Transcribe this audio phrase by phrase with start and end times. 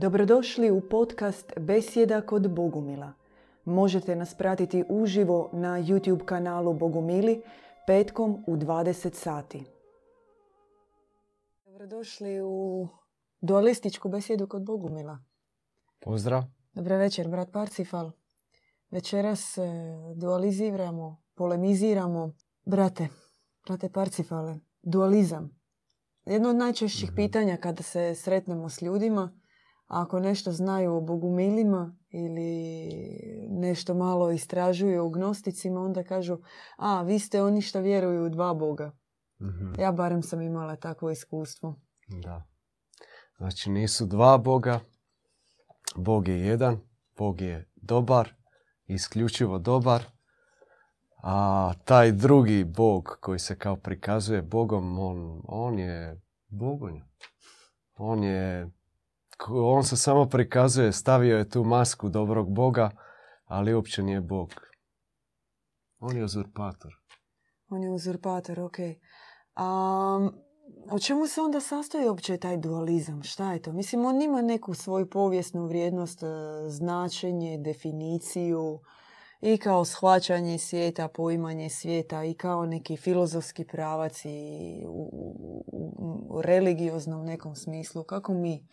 [0.00, 3.12] Dobrodošli u podcast Besjeda kod Bogumila.
[3.64, 7.42] Možete nas pratiti uživo na YouTube kanalu Bogumili
[7.86, 9.64] petkom u 20 sati.
[11.64, 12.88] Dobrodošli u
[13.40, 15.18] dualističku besjedu kod Bogumila.
[16.00, 16.42] Pozdrav.
[16.72, 18.10] Dobar večer, brat Parcifal.
[18.90, 19.62] Večeras e,
[20.16, 22.32] dualiziramo, polemiziramo.
[22.64, 23.08] Brate,
[23.66, 25.58] brate Parcifale, dualizam.
[26.24, 27.16] Jedno od najčešćih Mhm.
[27.16, 29.37] pitanja kada se sretnemo s ljudima,
[29.88, 32.60] ako nešto znaju o bogumilima ili
[33.48, 36.38] nešto malo istražuju o gnosticima, onda kažu,
[36.76, 38.92] a, vi ste oni što vjeruju u dva boga.
[39.40, 41.80] Mhm, Ja barem sam imala takvo iskustvo.
[42.08, 42.48] Da.
[43.38, 44.80] Znači nisu dva Boga.
[45.96, 46.80] Bog je jedan.
[47.16, 48.34] Bog je dobar.
[48.86, 50.02] Isključivo dobar.
[51.22, 57.04] A taj drugi Bog koji se kao prikazuje Bogom, on, on je bogonja.
[57.96, 58.70] On je...
[59.48, 62.90] On se samo prikazuje, stavio je tu masku dobrog Boga,
[63.44, 64.48] ali uopće nije Bog.
[65.98, 66.92] On je uzurpator.
[67.70, 68.76] On je uzurpator, ok.
[69.54, 70.30] A
[70.90, 73.22] o čemu se onda sastoji uopće taj dualizam?
[73.22, 73.72] Šta je to?
[73.72, 76.26] Mislim, on ima neku svoju povijesnu vrijednost, e,
[76.68, 78.80] značenje, definiciju
[79.40, 86.42] i kao shvaćanje svijeta, poimanje svijeta i kao neki filozofski pravac i u, u- u
[86.42, 88.04] religioznom nekom smislu.
[88.04, 88.66] Kako mi,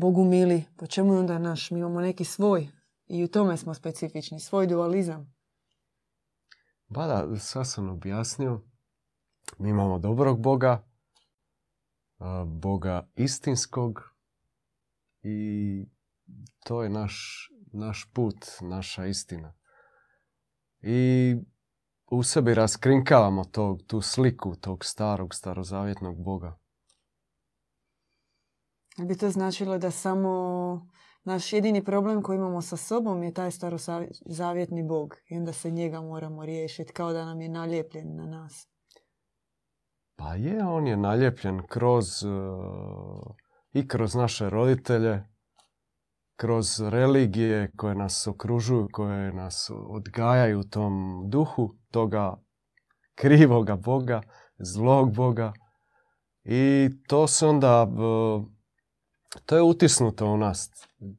[0.00, 1.70] Bogu mili, po čemu je onda naš?
[1.70, 2.68] Mi imamo neki svoj
[3.06, 5.34] i u tome smo specifični, svoj dualizam.
[6.88, 8.60] Ba da, sad sam objasnio.
[9.58, 10.88] Mi imamo dobrog Boga,
[12.46, 14.00] Boga istinskog
[15.22, 15.86] i
[16.64, 19.54] to je naš, naš put, naša istina.
[20.80, 21.34] I
[22.10, 26.58] u sebi raskrinkavamo tog, tu sliku tog starog, starozavjetnog Boga.
[29.06, 30.30] Bi to značilo da samo
[31.24, 36.00] naš jedini problem koji imamo sa sobom je taj starozavjetni bog i onda se njega
[36.00, 38.68] moramo riješiti kao da nam je nalijepljen na nas.
[40.16, 42.28] Pa je, on je naljepljen kroz e,
[43.72, 45.24] i kroz naše roditelje,
[46.36, 52.36] kroz religije koje nas okružuju, koje nas odgajaju u tom duhu toga
[53.14, 54.22] krivoga Boga,
[54.58, 55.52] zlog Boga.
[56.44, 58.57] I to se onda, e,
[59.46, 60.70] to je utisnuto u nas.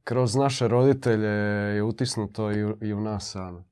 [0.03, 1.27] Kroz naše roditelje
[1.75, 3.63] je utisnuto i u, i u nas same.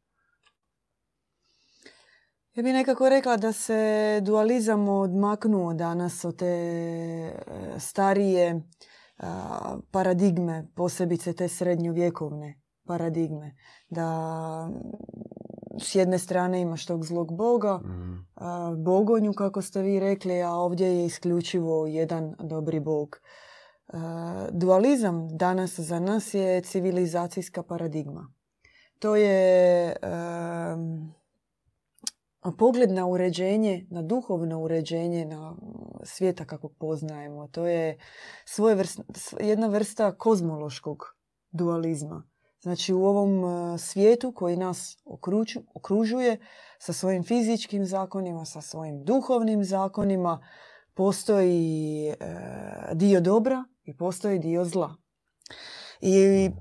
[2.54, 7.34] Ja bih nekako rekla da se dualizam odmaknuo danas od te e,
[7.80, 8.62] starije
[9.92, 13.56] paradigme, posebice te srednjovjekovne paradigme.
[13.90, 14.70] Da
[15.82, 18.14] s jedne strane imaš tog zlog boga, Mhm.
[18.84, 23.20] bogonju, kako ste vi rekli, a ovdje je isključivo jedan dobri bog.
[23.88, 28.34] A, Dualizam danas za nas je civilizacijska paradigma.
[29.00, 29.96] To je
[32.58, 35.56] pogled na uređenje, na duhovno uređenje na
[36.04, 37.48] svijeta kakvog poznajemo.
[37.48, 37.98] To je
[38.46, 41.16] svojevrs- s- jedna vrsta kozmološkog
[41.52, 42.24] dualizma.
[42.62, 44.98] Znači u ovom e, svijetu koji nas
[45.74, 46.38] okružuje
[46.80, 50.46] sa svojim fizičkim zakonima, sa svojim duhovnim zakonima,
[50.94, 52.16] postoji e,
[52.94, 54.96] dio dobra i postoji dio zla.
[56.02, 56.16] I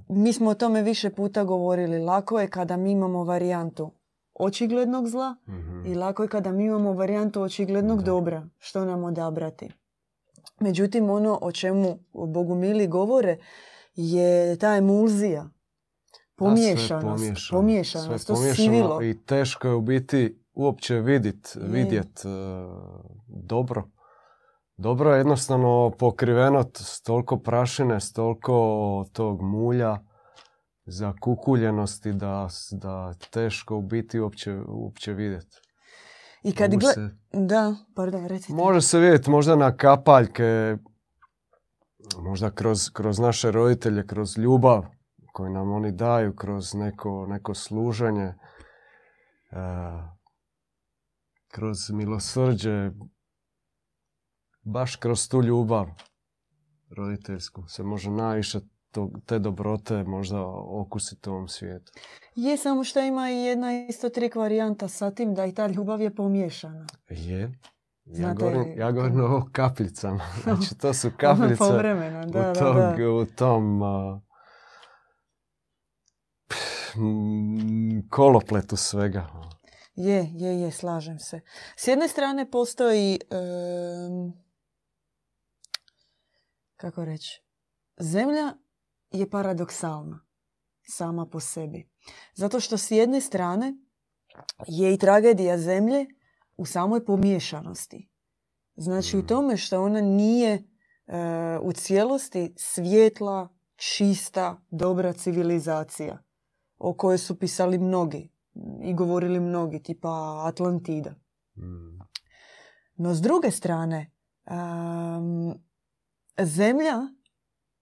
[0.09, 1.99] mi smo o tome više puta govorili.
[1.99, 3.91] Lako je kada mi imamo varijantu
[4.35, 5.87] očiglednog zla Mhm.
[5.87, 8.49] i lako je kada mi imamo varijantu očiglednog dobra.
[8.59, 9.69] Što nam odabrati?
[10.61, 13.39] Međutim, ono o čemu bogumili govore
[13.95, 15.43] je ta emulzija.
[15.43, 15.51] Sve
[16.37, 17.07] Pomiješanost.
[17.07, 17.61] pomiješano.
[17.61, 18.25] Pomiješanost.
[18.25, 19.03] Sve To pomiješano sivilo.
[19.03, 21.69] I teško je u biti uopće vidit, Je.
[21.69, 22.29] vidjet e,
[23.29, 23.89] dobro.
[24.77, 28.55] Dobro je jednostavno pokriveno s toliko prašine, s toliko
[29.13, 29.99] tog mulja,
[30.85, 35.47] zakukuljenosti da, da teško u biti uopće, uopće vidjet.
[36.43, 36.93] I kad gle...
[36.93, 38.53] se- Da, pardon, recite.
[38.53, 40.77] Može se vidjeti možda na kapaljke,
[42.19, 44.85] možda kroz, kroz naše roditelje, kroz ljubav
[45.33, 48.35] koju nam oni daju, kroz neko, neko služenje, e,
[51.49, 52.91] kroz milosrđe,
[54.67, 55.87] baš kroz tu ljubav
[56.91, 58.61] roditeljsku se može najviše
[59.27, 61.93] te dobrote možda okusiti u ovom svijetu.
[62.35, 66.01] Je samo što ima i jedna isto trik varijanta sa tim da i ta ljubav
[66.01, 66.87] je pomiješana.
[67.09, 67.59] Je.
[68.05, 70.25] Ja govorim, ja govorim o kapljicama.
[70.43, 73.11] Znači, to su kapljice Povremeno, da, u, da, da.
[73.11, 73.79] u tom
[76.97, 79.27] mm, kolopletu svega.
[79.95, 81.41] Je, je, je, slažem se.
[81.77, 83.19] S jedne strane postoji,
[86.77, 87.43] kako reći,
[87.99, 88.55] zemlja
[89.11, 90.27] je paradoksalna
[90.89, 91.91] sama po sebi.
[92.35, 93.75] Zato što s jedne strane
[94.67, 96.07] je i tragedija zemlje
[96.57, 98.11] u samoj pomiješanosti.
[98.77, 99.27] Znači u mm.
[99.27, 100.63] tome što ona nije e,
[101.63, 106.23] u cijelosti svijetla, čista, dobra civilizacija
[106.79, 108.33] o kojoj su pisali mnogi
[108.83, 111.11] i govorili mnogi, tipa Atlantida.
[111.57, 111.99] Mm.
[112.97, 114.11] No s druge strane,
[116.45, 117.01] zemlja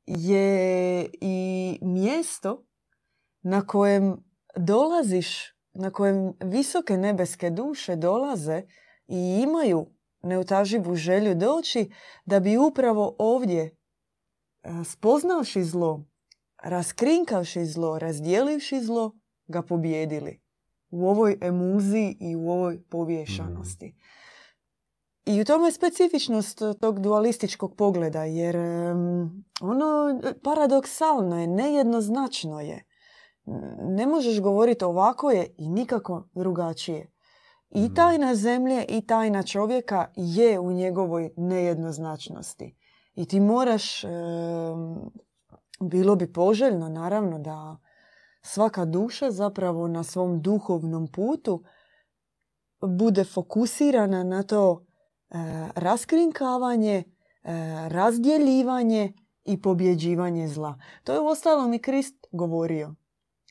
[0.06, 2.66] je i mjesto
[3.42, 4.24] na kojem
[4.56, 8.62] dolaziš, na kojem visoke nebeske duše dolaze
[9.06, 9.86] i imaju
[10.22, 11.90] neutaživu želju doći
[12.24, 13.76] da bi upravo ovdje
[14.84, 16.04] spoznavši zlo,
[16.62, 20.40] raskrinkavši zlo, razdjelivši zlo, ga pobjedili
[20.90, 23.96] u ovoj emuziji i u ovoj povješanosti.
[25.26, 28.56] I u tome je specifičnost tog dualističkog pogleda, jer
[29.60, 32.84] ono paradoksalno je, nejednoznačno je.
[33.78, 37.12] Ne možeš govoriti ovako je i nikako drugačije.
[37.70, 37.94] I mhm.
[37.94, 42.76] tajna zemlje i tajna čovjeka je u njegovoj nejednoznačnosti.
[43.14, 44.02] I ti moraš,
[45.80, 47.76] bilo bi poželjno naravno da
[48.42, 51.64] svaka duša zapravo na svom duhovnom putu
[52.80, 54.86] bude fokusirana na to
[55.74, 57.04] raskrinkavanje, e,
[57.88, 59.12] razdjeljivanje
[59.44, 60.78] i pobjeđivanje zla.
[61.04, 62.94] To je u ostalom i Krist govorio.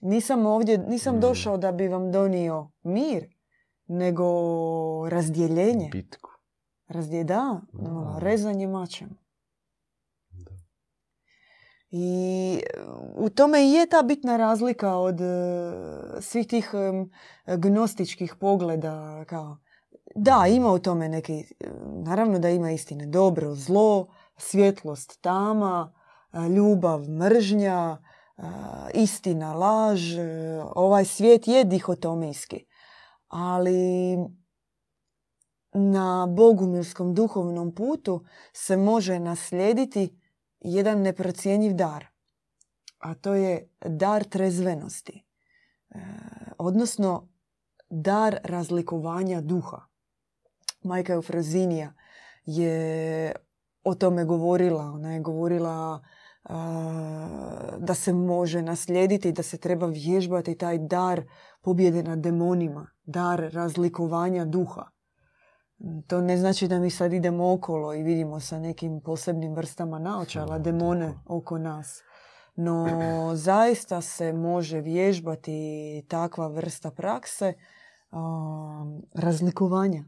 [0.02, 1.20] Nisam ovdje, nisam mm.
[1.20, 3.34] došao da bi vam donio mir,
[3.88, 4.26] nego
[5.10, 5.90] razdjeljenje.
[5.92, 6.30] Bitku.
[6.88, 9.18] Razdje, da, ono, rezanje mačem.
[11.92, 12.60] I
[13.16, 15.26] u tome i je ta bitna razlika od e,
[16.22, 16.72] svih tih
[17.58, 19.26] gnostičkih pogleda.
[19.26, 19.58] Kao,
[20.16, 21.46] da, ima u tome neki,
[22.04, 23.06] naravno da ima istine.
[23.06, 24.08] Dobro, zlo,
[24.38, 25.94] svjetlost, tama,
[26.34, 27.98] e, ljubav, mržnja,
[28.38, 28.42] e,
[28.94, 30.02] istina, laž.
[30.76, 32.66] Ovaj svijet je dihotomijski.
[33.28, 34.18] Ali
[35.74, 40.20] na bogumilskom duhovnom putu se može naslijediti
[40.60, 42.06] jedan neprocjenjiv dar,
[43.00, 45.26] a to je dar trezvenosti,
[45.90, 46.00] e,
[46.58, 47.30] odnosno
[47.90, 49.93] dar razlikovanja duha.
[50.84, 51.94] Majka Eufrazinija
[52.46, 53.32] je
[53.84, 54.84] o tome govorila.
[54.84, 56.04] Ona je govorila
[57.78, 61.24] da se može naslijediti, da se treba vježbati taj dar
[61.62, 64.86] pobjede nad demonima, dar razlikovanja duha.
[66.08, 70.60] To ne znači da mi sad idemo okolo i vidimo sa nekim posebnim vrstama naočala
[70.60, 72.02] demone oko nas.
[72.56, 72.88] No
[73.36, 77.54] zaista se može vježbati takva vrsta prakse
[79.14, 80.04] razlikovanja.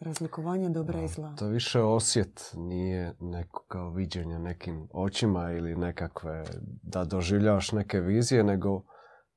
[0.00, 1.34] Razlikovanja dobra i zla.
[1.36, 6.44] To više osjet, nije neko kao viđenje nekim očima ili nekakve,
[6.82, 8.84] da doživljavaš neke vizije, nego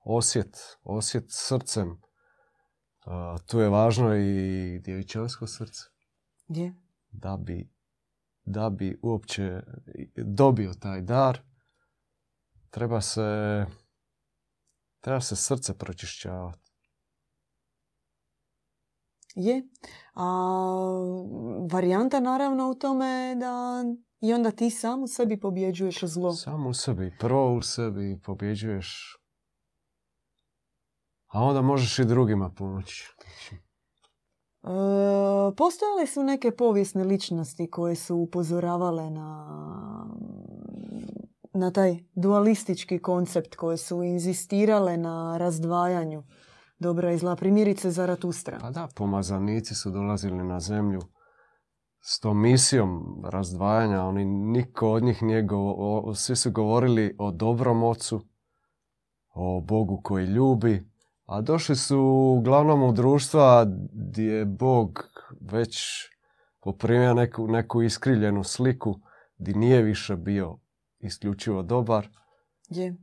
[0.06, 2.02] osjet, osjet srcem
[3.48, 5.82] tu je važno i djevičansko srce.
[6.48, 6.74] Gdje?
[7.12, 7.72] Da bi,
[8.46, 9.62] da bi uopće
[10.16, 11.40] dobio taj dar,
[12.70, 13.66] treba se,
[15.02, 16.63] treba se srce pročišćavati.
[19.36, 19.68] Je.
[20.14, 20.26] A
[21.72, 23.84] varijanta naravno u tome da
[24.22, 26.34] i onda ti sam u sebi pobjeđuješ zlo.
[26.34, 29.18] Sam u sebi, prvo u sebi pobjeđuješ
[31.34, 33.14] a onda možeš i drugima pomoći.
[34.64, 34.68] E,
[35.58, 39.58] postojale su neke povijesne ličnosti koje su upozoravale na,
[41.54, 46.24] na taj dualistički koncept, koje su inzistirale na razdvajanju
[46.84, 47.36] dobra i zla.
[47.36, 48.58] Primjerice Zaratustra.
[48.62, 51.02] Pa da, pomazanici su dolazili na zemlju
[52.02, 54.04] s tom misijom razdvajanja.
[54.04, 58.22] Oni, niko od njih nije govo, svi su govorili o dobrom ocu,
[59.34, 60.90] o Bogu koji ljubi,
[61.26, 62.00] a došli su
[62.40, 65.04] uglavnom u društva gdje je Bog
[65.42, 65.78] već
[66.62, 69.00] poprimio neku, neku iskriljenu sliku,
[69.38, 70.58] gdje nije više bio
[71.00, 72.08] isključivo dobar.
[72.70, 72.96] Je.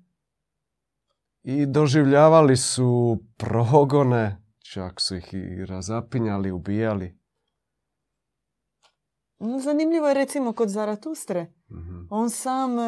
[1.42, 4.42] I doživljavali su progone,
[4.72, 7.18] čak su ih i razapinjali, ubijali.
[9.60, 11.52] Zanimljivo je recimo kod Zaratustre.
[11.70, 12.82] mm On sam e,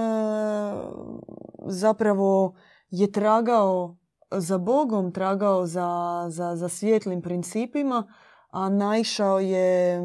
[1.67, 2.55] zapravo
[2.91, 3.97] je tragao
[4.31, 8.13] za Bogom, tragao za, za, za svjetlim principima,
[8.51, 10.01] a naišao je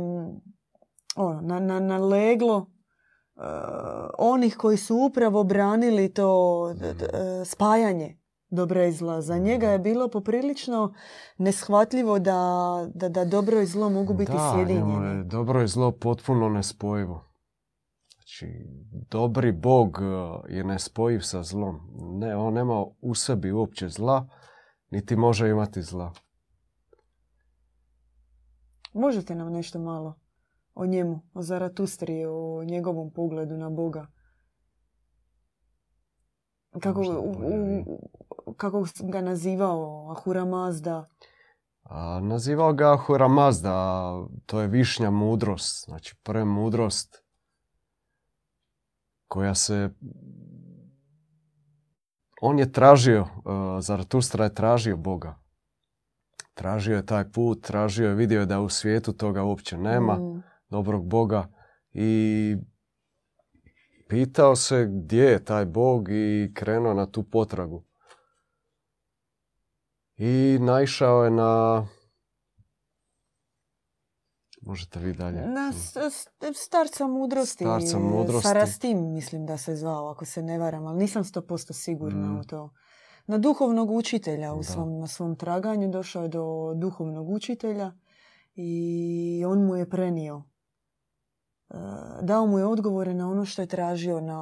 [1.16, 3.44] ono, na, na, na leglo uh,
[4.18, 6.74] onih koji su upravo branili to uh,
[7.46, 8.18] spajanje
[8.50, 9.22] dobra i zla.
[9.22, 10.94] Za njega je bilo poprilično
[11.38, 15.24] neshvatljivo da, da, da dobro i zlo mogu biti da, sjedinjeni.
[15.26, 17.28] dobro i zlo potpuno nespojivo.
[18.14, 18.48] Znači,
[19.12, 21.80] dobri Bog e, je nespojiv sa zlom.
[22.20, 24.30] Ne, on nema u sebi uopće zla,
[24.90, 26.14] niti može imati zla.
[28.94, 30.20] Možete nam nešto malo
[30.76, 34.08] o njemu, o Zaratustri, o njegovom pogledu na Boga?
[36.82, 37.32] Kako, u,
[37.86, 38.00] u,
[38.58, 41.10] kako ga nazivao Ahura Mazda?
[41.84, 44.12] A, nazivao ga Ahura Mazda,
[44.46, 47.24] to je višnja mudrost, znači premudrost
[49.28, 49.90] koja se...
[52.42, 53.30] On je tražio, uh,
[53.80, 55.40] Zaratustra je tražio Boga.
[56.54, 60.44] Tražio je taj put, tražio je, vidio je da u svijetu toga uopće nema, mm.
[60.70, 61.48] dobrog Boga
[61.92, 62.56] i
[64.10, 67.87] pitao se gdje je taj Bog i krenuo na tu potragu.
[70.18, 71.86] I naišao je na
[74.62, 75.48] Možete vi dalje.
[75.48, 75.72] Na
[76.54, 77.64] starca mudrosti.
[77.64, 78.48] Starca mudrosti.
[78.48, 82.40] Sarastim mislim da se zvao, ako se ne varam, ali nisam sto posto sigurna mm.
[82.40, 82.74] u to.
[83.28, 87.92] Na duhovnog učitelja u svom, na svom traganju došao je do duhovnog učitelja
[88.56, 90.44] i on mu je prenio.
[91.70, 91.76] E,
[92.22, 94.42] dao mu je odgovore na ono što je tražio, na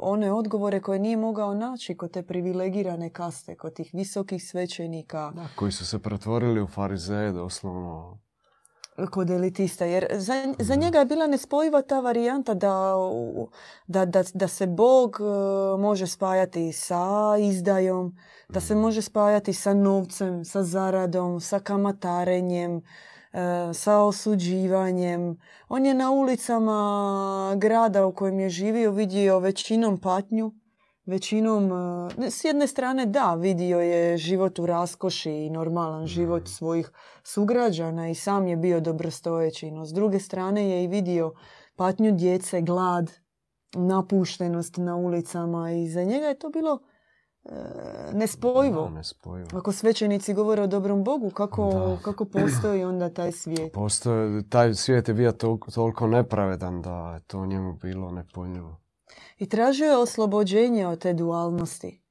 [0.00, 5.32] one odgovore koje nije mogao naći kod te privilegirane kaste, kod tih visokih svećenika.
[5.34, 8.18] Da, koji su se pretvorili u farizeje doslovno
[9.10, 9.84] kod elitista.
[9.84, 12.94] Jer za, za njega je bila nespojiva ta varijanta da,
[13.86, 15.24] da, da, da se Bog e,
[15.78, 18.16] može spajati sa izdajom,
[18.48, 22.82] da se može spajati sa novcem, sa zaradom, sa kamatarenjem,
[23.74, 25.38] sa osuđivanjem.
[25.68, 30.52] On je na ulicama grada u kojem je živio vidio većinom patnju,
[31.06, 31.72] većinom,
[32.18, 36.90] e, s jedne strane da, vidio je život u raskoši i normalan život svojih
[37.24, 41.32] sugrađana i sam je bio dobrostojeći, no s druge strane je i vidio
[41.76, 43.10] patnju djece, glad,
[43.74, 46.78] napuštenost na ulicama i za njega je to bilo
[47.44, 48.90] e, nespojivo.
[48.90, 49.48] nespojivo.
[49.52, 51.72] Ako svećenici govore o dobrom Bogu, kako,
[52.04, 53.72] kako postoji onda taj svijet?
[53.72, 55.32] Postoji, taj svijet je bio
[55.74, 58.82] toliko nepravedan da je to njemu bilo nepojmljivo.
[59.38, 62.02] I tražio je oslobođenje od te dualnosti.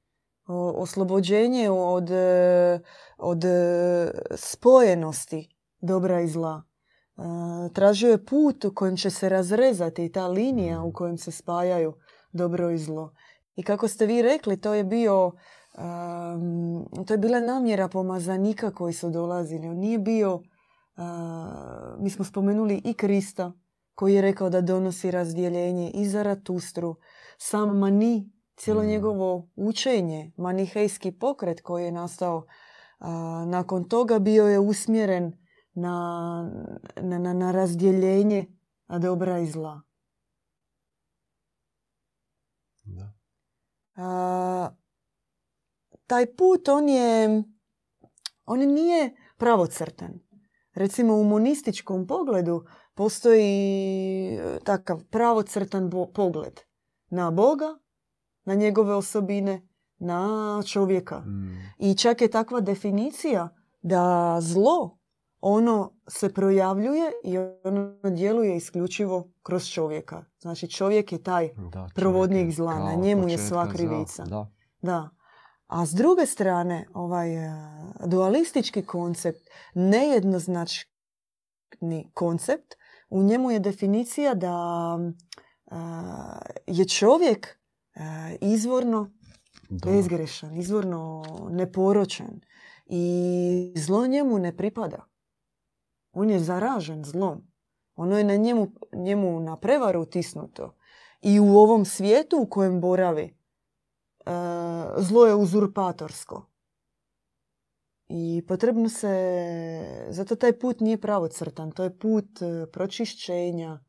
[0.74, 2.80] Oslobođenje od, e,
[3.18, 6.62] od e, spojenosti dobra i zla.
[6.62, 7.22] E,
[7.72, 11.94] tražio je put u kojem će se razrezati ta linija u kojem se spajaju
[12.32, 13.12] dobro i zlo.
[13.56, 15.32] I kako ste vi rekli, to je bio
[17.06, 19.68] to je bila namjera pomazanika koji su dolazili.
[19.68, 20.42] On nije bio,
[21.98, 23.52] mi smo spomenuli i Krista,
[23.94, 26.96] koji je rekao da donosi razdjeljenje i Zaratustru,
[27.38, 28.86] sam Mani, cijelo mm.
[28.86, 32.46] njegovo učenje, manihejski pokret koji je nastao
[33.46, 35.32] nakon toga bio je usmjeren
[35.74, 36.50] na,
[36.96, 38.46] na, na, na razdjeljenje
[38.88, 39.82] dobra i zla.
[42.84, 43.21] Da.
[43.94, 44.70] A,
[46.06, 47.42] taj put on je
[48.44, 50.20] on nije pravocrtan.
[50.74, 56.60] Recimo u monističkom pogledu postoji e, takav pravocrtan pogled
[57.10, 57.78] na Boga,
[58.44, 59.68] na njegove osobine,
[59.98, 61.20] na čovjeka.
[61.20, 61.58] Mm.
[61.78, 64.98] I čak je takva definicija da zlo
[65.42, 70.24] ono se projavljuje i ono djeluje isključivo kroz čovjeka.
[70.38, 74.24] Znači čovjek je taj da, provodnik zla, na njemu je sva krivica.
[74.24, 74.50] Da.
[74.82, 75.10] da.
[75.66, 77.52] A s druge strane, ovaj e,
[78.06, 80.86] dualistički koncept, nejednoznačni
[82.14, 82.74] koncept,
[83.10, 84.98] u njemu je definicija da
[86.66, 87.58] je čovjek
[88.40, 89.10] izvorno
[89.70, 92.40] bezgrešan, izvorno neporočan
[92.86, 95.11] i zlo njemu ne pripada.
[96.12, 97.52] On je zaražen zlom.
[97.94, 100.76] Ono je na njemu, njemu na prevaru utisnuto.
[101.20, 103.36] I u ovom svijetu u kojem boravi,
[104.96, 106.48] zlo je uzurpatorsko.
[108.08, 109.08] I potrebno se,
[110.08, 113.80] zato taj put nije pravocrtan, to je put e, pročišćenja,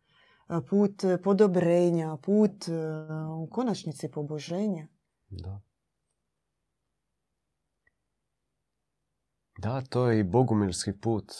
[0.70, 2.72] put podobrenja, put e,
[3.38, 4.88] u konačnici poboženja.
[5.30, 5.62] Da.
[9.58, 11.34] Da, to je i bogumilski put.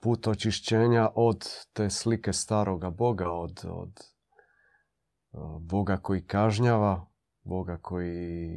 [0.00, 4.00] Put očišćenja od te slike staroga Boga, od, od
[5.60, 7.06] Boga koji kažnjava,
[7.42, 8.48] Boga koji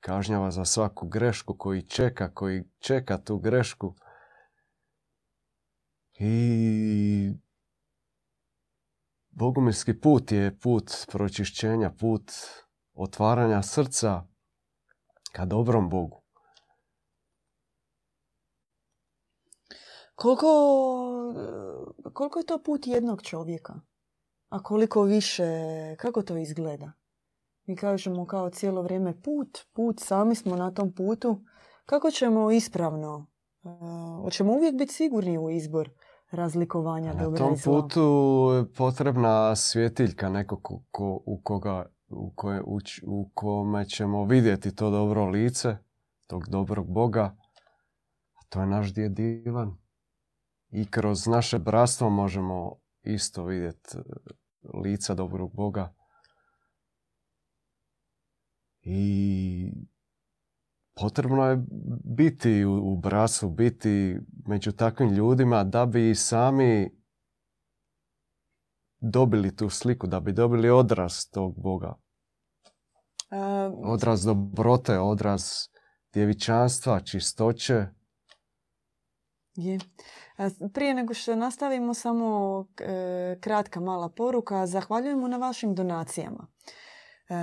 [0.00, 3.94] kažnjava za svaku grešku, koji čeka, koji čeka tu grešku
[6.18, 7.32] i
[9.30, 12.32] Bogumilski put je put pročišćenja, put
[12.94, 14.26] otvaranja srca
[15.32, 16.22] ka dobrom Bogu.
[20.18, 20.46] Koliko,
[22.12, 23.74] koliko je to put jednog čovjeka?
[24.48, 25.44] A koliko više,
[25.98, 26.92] kako to izgleda?
[27.66, 31.40] Mi kažemo kao cijelo vrijeme put, put, sami smo na tom putu.
[31.86, 33.26] Kako ćemo ispravno?
[33.62, 35.90] Uh, hoćemo uvijek biti sigurni u izbor
[36.30, 38.00] razlikovanja Na tom putu
[38.56, 44.74] je potrebna svjetiljka, neko ko, ko- u, koga, u, koje, u, u kome ćemo vidjeti
[44.74, 45.76] to dobro lice,
[46.26, 47.36] tog dobrog Boga.
[48.34, 49.87] A to je naš djed Ivan.
[50.70, 53.98] I kroz naše bratstvo možemo isto vidjeti
[54.84, 55.94] lica dobrog Boga.
[58.82, 59.72] I
[60.94, 61.64] potrebno je
[62.04, 66.98] biti u, u bratstvu, biti među takvim ljudima da bi i sami
[69.00, 71.94] dobili tu sliku, da bi dobili odraz tog Boga.
[73.84, 75.42] Odraz dobrote, odraz
[76.12, 77.86] djevičanstva, čistoće.
[79.58, 79.78] Je.
[80.74, 84.66] Prije nego što nastavimo, samo e, kratka mala poruka.
[84.66, 86.46] Zahvaljujemo na vašim donacijama.
[87.28, 87.34] E,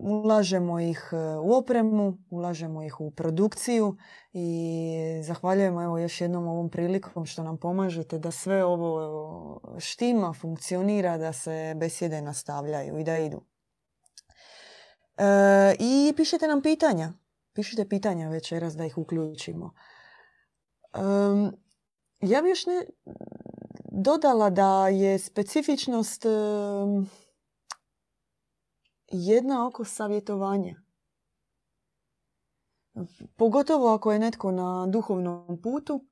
[0.00, 3.96] ulažemo ih e, u opremu, ulažemo ih u produkciju
[4.32, 11.18] i zahvaljujemo evo još jednom ovom prilikom što nam pomažete da sve ovo štima, funkcionira,
[11.18, 13.42] da se besjede nastavljaju i da idu.
[15.78, 17.12] I pišite nam pitanja.
[17.54, 19.74] Pišite pitanja večeras da ih uključimo.
[22.20, 22.86] Ja bi još ne
[23.92, 26.24] dodala da je specifičnost
[29.08, 30.82] jedna oko savjetovanja.
[33.36, 36.04] Pogotovo ako je netko na duhovnom putu,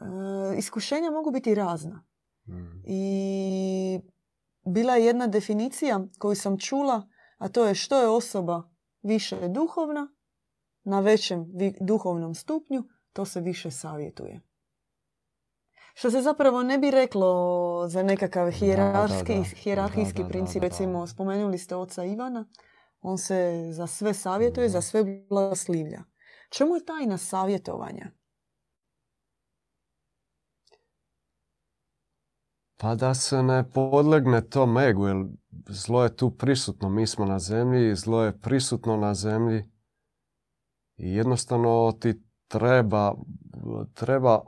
[0.00, 2.04] e, iskušenja mogu biti razna.
[2.48, 2.82] Mm.
[2.86, 4.00] I
[4.66, 7.08] bila je jedna definicija koju sam čula,
[7.38, 8.62] a to je što je osoba
[9.02, 10.08] više duhovna,
[10.84, 11.46] na većem
[11.80, 14.40] duhovnom stupnju, to se više savjetuje.
[15.94, 20.62] Što se zapravo ne bi reklo za nekakav hijerarhijski, princip.
[20.62, 22.48] Recimo, spomenuli ste oca Ivana,
[23.00, 26.02] on se za sve savjetuje, za sve blagoslivlja.
[26.50, 28.10] Čemu je tajna savjetovanja?
[32.76, 35.16] Pa da se ne podlegne tom egu, jer
[35.68, 36.88] zlo je tu prisutno.
[36.88, 39.64] Mi smo na zemlji, zlo je prisutno na zemlji.
[40.96, 42.22] I jednostavno ti
[42.52, 43.14] treba,
[43.94, 44.40] treba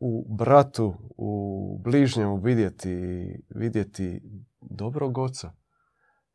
[0.00, 2.96] u bratu, u bližnjemu vidjeti,
[3.48, 4.22] vidjeti
[4.60, 5.52] dobrog oca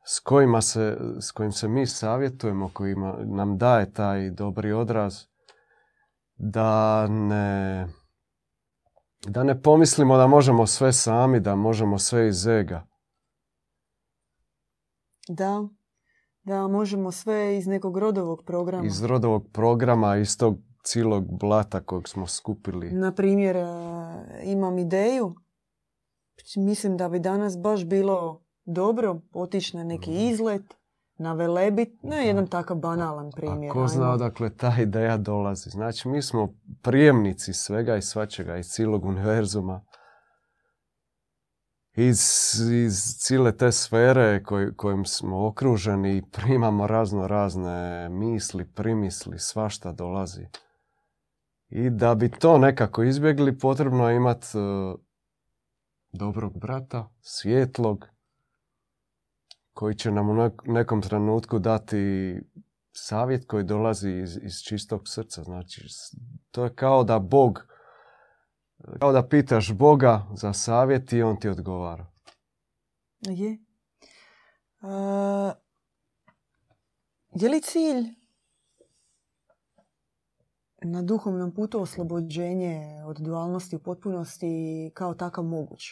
[0.06, 5.16] s, kojima se, s kojim se mi savjetujemo, koji nam daje taj dobri odraz,
[6.36, 7.88] da ne,
[9.28, 12.88] da ne pomislimo da možemo sve sami, da možemo sve iz ega.
[15.30, 15.68] Da,
[16.44, 18.86] da možemo sve iz nekog rodovog programa.
[18.86, 22.92] Iz rodovog programa, iz tog cijelog blata kojeg smo skupili.
[22.92, 23.66] Na primjer, e,
[24.44, 25.36] imam ideju.
[26.58, 30.20] Mislim da bi danas baš bilo dobro otići na neki Mhm.
[30.22, 30.74] izlet,
[31.18, 32.04] na velebit.
[32.04, 32.16] Ne, Da.
[32.18, 33.72] jedan takav banalan primjer.
[33.72, 35.70] A ko zna odakle ta ideja dolazi?
[35.70, 39.82] Znači, mi smo prijemnici svega i svačega, iz cijelog univerzuma.
[41.96, 42.20] Iz,
[42.86, 49.92] iz cijele te sfere koj, kojim smo okruženi i primamo razno razne misli, primisli, svašta
[49.92, 50.48] dolazi.
[51.76, 54.48] I da bi to nekako izbjegli, potrebno je imati
[56.12, 58.08] dobrog brata, svjetlog,
[59.74, 62.36] koji će nam u nek- nekom trenutku dati
[62.92, 65.44] savjet koji dolazi iz, iz čistog srca.
[65.44, 65.82] Znači,
[66.52, 67.68] to je kao da Bog,
[69.00, 72.12] kao da pitaš Boga za savjet i on ti odgovara.
[73.20, 73.52] Je.
[73.52, 73.58] E,
[77.36, 78.23] je li cilj
[80.84, 85.84] na duhovnom putu oslobođenje od dualnosti u potpunosti kao takav moguć?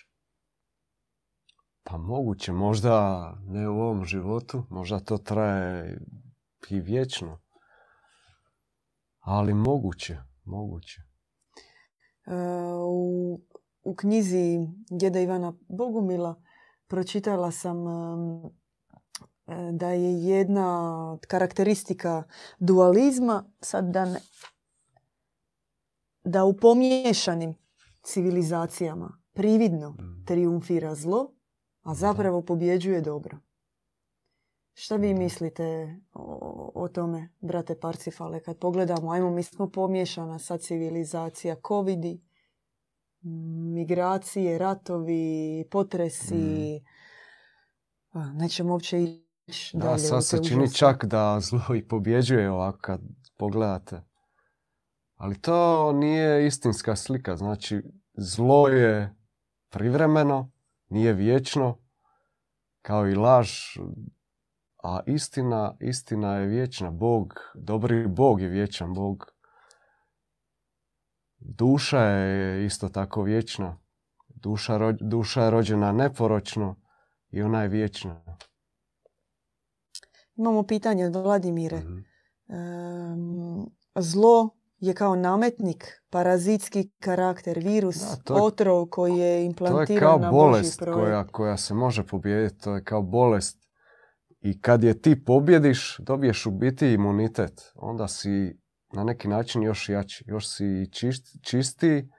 [1.84, 6.02] Pa moguće, možda ne u ovom životu, možda to traje
[6.70, 7.40] i vječno.
[9.20, 11.02] Ali moguće, moguće.
[12.26, 12.34] E,
[12.88, 13.40] u,
[13.84, 16.36] u knjizi djeda Ivana Bogumila
[16.88, 17.90] pročitala sam e,
[19.72, 22.24] da je jedna karakteristika
[22.60, 24.20] dualizma sad da, ne,
[26.32, 27.54] da u pomiješanim
[28.04, 30.26] civilizacijama prividno Mm.
[30.26, 31.32] triumfira zlo,
[31.82, 33.38] a zapravo pobjeđuje dobro.
[34.74, 35.20] Šta vi Da.
[35.20, 35.64] mislite
[36.14, 42.22] o, o tome, brate Parcifale, kad pogledamo, ajmo, mi smo pomiješana sad civilizacija, covidi,
[43.74, 45.24] migracije, ratovi,
[45.72, 46.82] potresi,
[48.12, 49.04] a, nećemo uopće
[49.48, 49.96] ići Da, dalje.
[49.96, 53.02] u sad se čini čak da zlo i pobjeđuje ovako kad
[53.38, 54.02] pogledate.
[55.22, 57.36] Ali to nije istinska slika.
[57.36, 57.82] Znači,
[58.14, 59.16] zlo je
[59.70, 60.52] privremeno,
[60.90, 61.78] nije vječno,
[62.82, 63.52] kao i laž,
[64.84, 66.92] a istina, istina je vječna.
[66.92, 69.26] Bog, dobri Bog je vječan Bog.
[71.38, 73.78] Duša je isto tako vječna.
[74.28, 76.82] Duša, duša je rođena neporočno
[77.30, 78.38] i ona je vječna.
[80.36, 81.78] Imamo pitanje od Vladimire.
[81.78, 82.00] Mhm.
[83.96, 91.28] zlo je kao nametnik, parazitski karakter, virus, da, otrov koji je implantiran na bolest koja,
[91.28, 92.60] koja se može pobijediti.
[92.60, 93.58] To je kao bolest.
[94.40, 97.72] I kad je ti pobjediš, dobiješ u biti imunitet.
[97.76, 98.60] Onda si
[98.94, 102.10] na neki način još jači, još si čist, čistiji.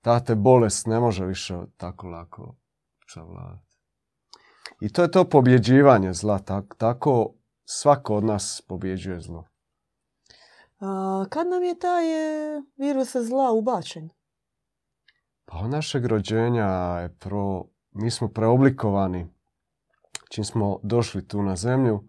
[0.00, 2.56] Ta te bolest ne može više tako lako
[3.08, 3.72] savladati.
[4.80, 6.38] I to je to pobjeđivanje zla.
[6.38, 9.51] Tako, tako svako od nas pobjeđuje zlo.
[10.82, 14.10] A, kad nam je taj e, virus zla ubačen?
[15.44, 16.66] Pa od našeg rođenja
[17.02, 17.64] je pro...
[17.90, 19.26] Mi smo preoblikovani.
[20.30, 22.08] Čim smo došli tu na zemlju,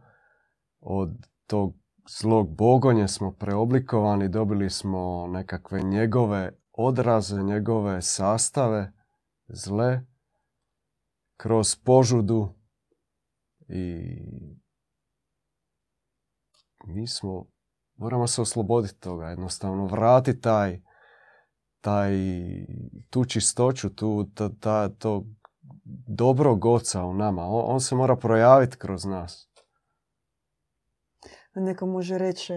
[0.80, 1.10] od
[1.48, 1.74] tog
[2.10, 8.94] zlog bogonje smo preoblikovani, dobili smo nekakve njegove odraze, njegove sastave,
[9.48, 10.06] zle,
[11.38, 12.54] kroz požudu
[13.68, 14.16] i
[16.86, 17.46] mi smo,
[18.04, 20.82] moramo se osloboditi toga, jednostavno vratiti taj,
[21.82, 22.12] taj,
[23.10, 25.26] tu čistoću, tu, ta, ta, to
[26.08, 27.46] dobrog oca u nama.
[27.46, 29.50] On, on se mora projaviti kroz nas.
[31.56, 32.54] Neko može reći,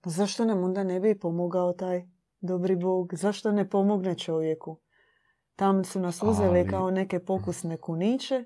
[0.00, 2.06] pa zašto nam onda ne bi pomogao taj
[2.40, 3.14] dobri Bog?
[3.14, 4.80] Zašto ne pomogne čovjeku?
[5.56, 8.44] Tam su nas uzeli kao neke pokusne kuniće,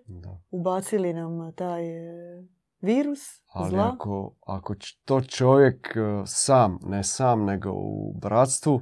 [0.50, 2.44] ubacili nam taj e,
[2.84, 3.20] virus
[3.52, 3.92] Ali zla.
[3.94, 8.80] Ako, ako to čovjek e, sam, ne sam, nego u bratstvu,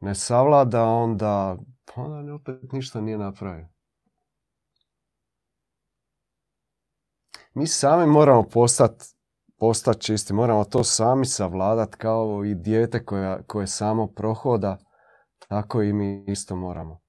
[0.00, 1.56] ne savlada, onda,
[1.96, 3.68] onda opet ništa nije napravio.
[7.54, 9.04] Mi sami moramo postati
[9.58, 14.78] postat čisti, moramo to sami savladat kao i dijete koja, koje samo prohoda,
[15.48, 17.00] tako i mi isto moramo.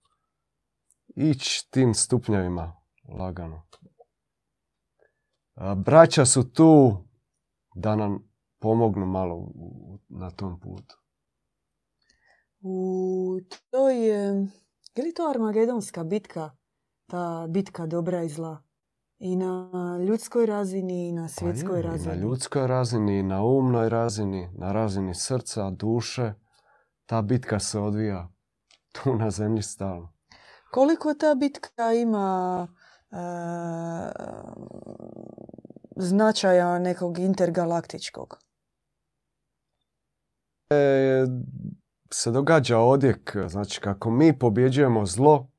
[1.08, 2.82] Ići tim stupnjevima
[3.20, 3.68] lagano.
[5.76, 6.98] Braća su tu
[7.76, 9.52] da nam pomognu malo
[10.10, 10.95] na tom putu.
[12.62, 14.08] U toj,
[14.95, 16.52] je li to Armagedonska bitka,
[17.08, 18.63] ta bitka dobra i zla?
[19.17, 19.69] I na
[20.08, 22.15] ljudskoj razini i na svjetskoj pa razini.
[22.15, 26.34] na ljudskoj razini, na umnoj razini, na razini srca, duše.
[27.06, 28.30] Ta bitka se odvija
[28.91, 30.13] tu na zemlji stalno.
[30.72, 32.67] Koliko ta bitka ima
[33.12, 33.15] e,
[36.00, 38.38] značaja nekog intergalaktičkog?
[40.70, 41.26] E,
[42.12, 45.52] se događa odjek, znači kako mi pobjeđujemo zlo,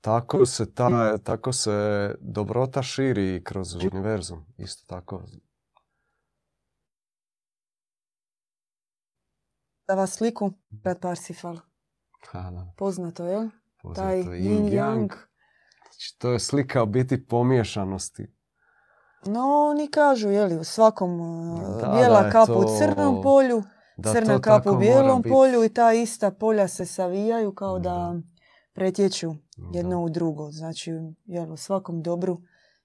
[0.00, 1.70] tako se, ta, tako se
[2.20, 4.46] dobrota širi kroz univerzum.
[4.58, 5.22] Isto tako.
[9.88, 11.56] Da vas sliku pred Parsifal.
[12.76, 13.50] Poznato, je?
[13.82, 14.00] Poznato.
[14.00, 15.08] Taj yin yang.
[15.82, 18.34] Znači, to je slika biti pomiješanosti.
[19.26, 21.18] No, oni kažu, jeli, u svakom
[21.80, 23.62] da, bijela kapa u crnom polju,
[24.12, 28.14] crna kapa u bijelom polju i ta ista polja se savijaju kao da
[28.72, 29.34] pretječu
[29.72, 30.50] jedno u drugo.
[30.50, 30.90] Znači,
[31.24, 32.40] jel, u svakom dobru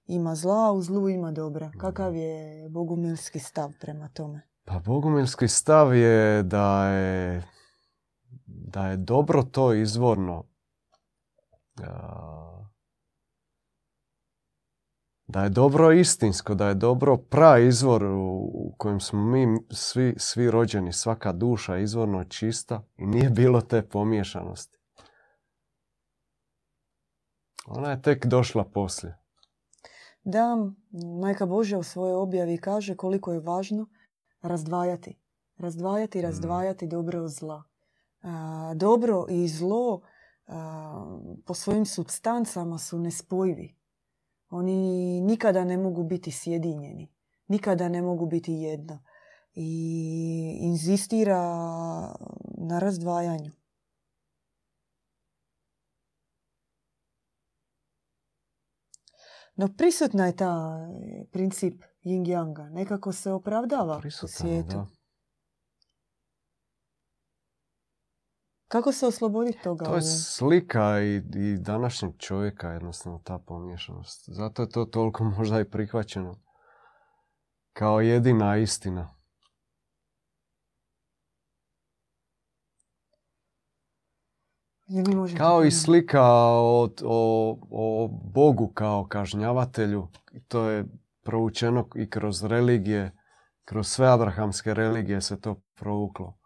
[0.06, 1.72] ima zla, a u zlu ima dobra.
[1.80, 4.42] Kakav je bogumilski stav prema tome?
[4.66, 7.44] Pa bogumilski stav je da je,
[8.46, 10.44] da je dobro to izvorno.
[15.30, 20.52] Da je dobro istinsko, da je dobro pra izvor u kojem smo mi svi, svi
[20.52, 24.78] rođeni, svaka duša izvorno čista i nije bilo te pomiješanosti.
[27.68, 29.18] Ona je tek došla poslije.
[30.24, 30.58] Da,
[31.22, 33.88] Majka Božja u svojoj objavi kaže koliko je važno
[34.42, 35.20] razdvajati.
[35.58, 36.22] Razdvajati, mm.
[36.22, 37.64] razdvajati dobro od zla.
[38.76, 40.02] dobro i zlo
[41.46, 43.79] po svojim substancama su nespojivi.
[44.50, 47.14] Oni nikada ne mogu biti sjedinjeni.
[47.48, 49.04] Nikada ne mogu biti jedno.
[49.54, 51.42] I inzistira
[52.58, 53.52] na razdvajanju.
[59.56, 60.52] No prisutna je ta
[61.04, 62.70] e, princip yin yanga.
[62.70, 64.86] Nekako se opravdava u svijetu.
[68.70, 69.86] Kako se osloboditi toga?
[69.86, 74.30] To je slika i, i današnjeg čovjeka, jednostavno ta pomiješanost.
[74.30, 76.36] Zato je to toliko možda i prihvaćeno
[77.74, 79.16] kao jedina istina.
[85.38, 90.08] Kao i slika o, o, o Bogu kao kažnjavatelju.
[90.48, 90.86] To je
[91.24, 93.18] proučeno i kroz religije,
[93.66, 96.39] kroz sve abrahamske religije se to provuklo.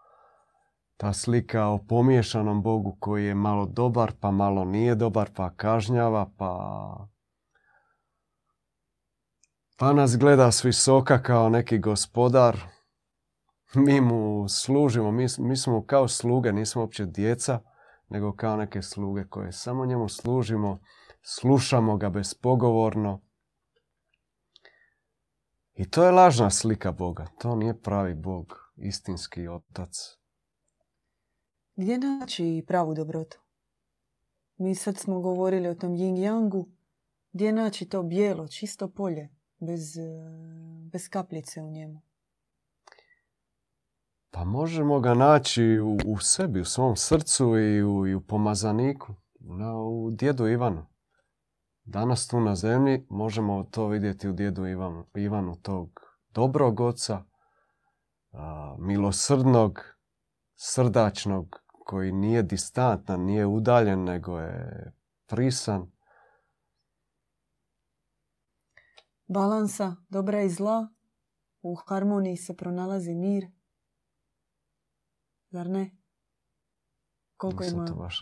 [0.97, 6.29] Ta slika o pomiješanom Bogu koji je malo dobar, pa malo nije dobar, pa kažnjava,
[6.37, 7.07] pa...
[9.77, 12.57] Pa nas gleda s visoka kao neki gospodar.
[13.75, 17.59] Mi mu služimo, mi, mi smo kao sluge, nismo uopće djeca
[18.09, 20.79] nego kao neke sluge koje samo njemu služimo,
[21.21, 23.21] slušamo ga bespogovorno.
[25.73, 27.27] I to je lažna slika Boga.
[27.39, 30.22] To nije pravi Bog, istinski otac.
[31.75, 33.39] Gdje naći pravu dobrotu?
[34.57, 36.65] Mi sad smo govorili o tom yin yangu.
[37.31, 39.95] Gdje naći to bijelo, čisto polje, bez,
[40.91, 42.01] bez kapljice u njemu?
[44.31, 49.13] Pa možemo ga naći u, u sebi, u svom srcu i u, i u pomazaniku,
[49.39, 50.85] na, u djedu Ivanu.
[51.83, 55.89] Danas tu na zemlji možemo to vidjeti u djedu Ivanu, Ivanu tog
[56.29, 57.23] dobrog oca,
[58.31, 59.79] a, milosrdnog,
[60.55, 64.91] srdačnog, koji nije distantan, nije udaljen, nego je
[65.25, 65.91] prisan.
[69.27, 70.87] Balansa, dobra i zla,
[71.61, 73.47] u harmoniji se pronalazi mir.
[75.49, 75.97] Zar ne?
[77.37, 77.85] Koliko ima?
[77.85, 78.19] to baš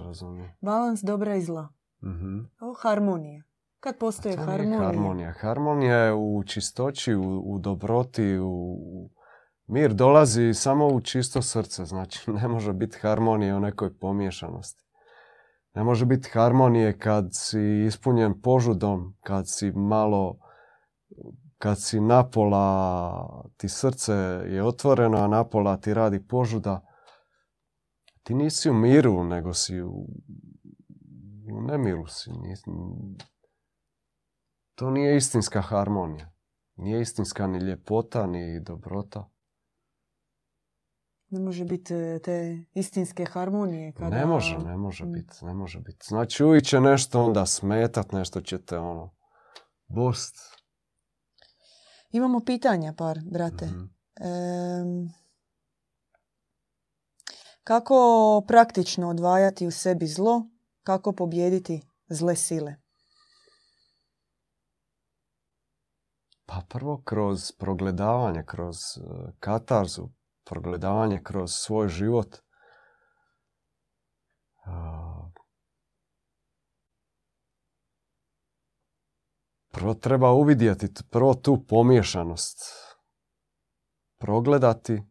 [0.62, 1.74] Balans dobra i zla.
[2.04, 3.44] mm O, harmonija.
[3.80, 4.80] Kad postoje harmonija?
[4.80, 5.34] harmonija.
[5.34, 8.78] Harmonija je u čistoći, u, u dobroti, u...
[9.72, 14.84] Mir dolazi samo u čisto srce, znači ne može biti harmonije u nekoj pomiješanosti.
[15.74, 20.38] Ne može biti harmonije kad si ispunjen požudom, kad si malo,
[21.58, 24.14] kad si napola, ti srce
[24.48, 26.92] je otvoreno, a napola ti radi požuda
[28.24, 30.08] ti nisi u miru, nego si u,
[31.54, 32.32] u nemiru si.
[34.76, 36.32] To nije istinska harmonija.
[36.76, 39.31] Nije istinska ni ljepota, ni dobrota.
[41.32, 43.92] Ne može biti e, te istinske harmonije.
[43.92, 44.16] Kada...
[44.16, 45.12] Ne može, ne može mm.
[45.12, 46.06] biti, ne može biti.
[46.08, 49.16] Znači uvijek će nešto onda smetat, nešto će te ono
[49.88, 50.36] bost.
[52.12, 53.66] Imamo pitanja par, brate.
[53.66, 54.02] mm
[57.64, 57.96] kako
[58.48, 60.48] praktično odvajati u sebi zlo?
[60.84, 62.76] Kako pobijediti zle sile?
[66.46, 69.02] Pa prvo kroz progledavanje, kroz e,
[69.40, 70.08] katarzu,
[70.52, 72.38] progledavanje kroz svoj život.
[79.72, 82.58] Prvo treba uvidjeti, prvo tu pomiješanost.
[84.20, 85.02] Progledati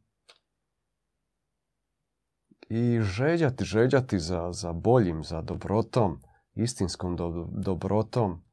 [2.68, 6.20] i žeđati, žeđati za, za boljim, za dobrotom,
[6.54, 7.16] istinskom
[7.52, 8.49] dobrotom.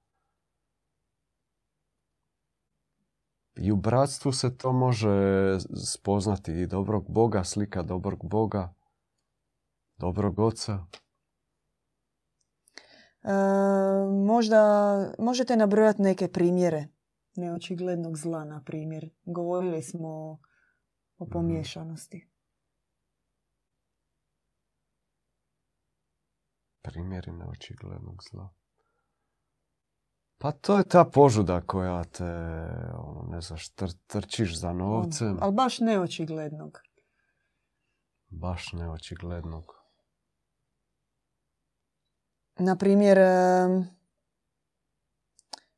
[3.59, 5.57] I u bratstvu se to može
[5.93, 8.73] spoznati i dobrog Boga, slika dobrog Boga,
[9.97, 10.85] dobrog Oca.
[13.23, 13.31] E,
[14.25, 14.61] možda
[15.19, 16.87] možete nabrojati neke primjere
[17.35, 19.09] neočiglednog zla, na primjer.
[19.25, 20.09] Govorili smo
[21.17, 21.31] o mhm.
[21.31, 22.27] pomiješanosti.
[26.87, 28.49] primjeri neočiglednog zla.
[30.37, 32.23] Pa to je ta požuda koja te,
[32.93, 33.69] ono, ne znaš,
[34.07, 35.37] trčiš za novcem.
[35.41, 36.79] Ali baš neočiglednog.
[38.29, 39.73] Baš neočiglednog.
[42.59, 43.17] Na primjer,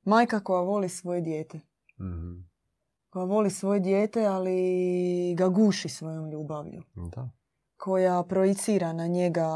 [0.04, 1.60] majka koja voli svoje dijete.
[2.00, 2.50] mm
[3.10, 6.84] Koja voli svoje dijete, ali ga guši svojom ljubavlju.
[6.96, 7.30] Da
[7.80, 9.50] koja projicira na njega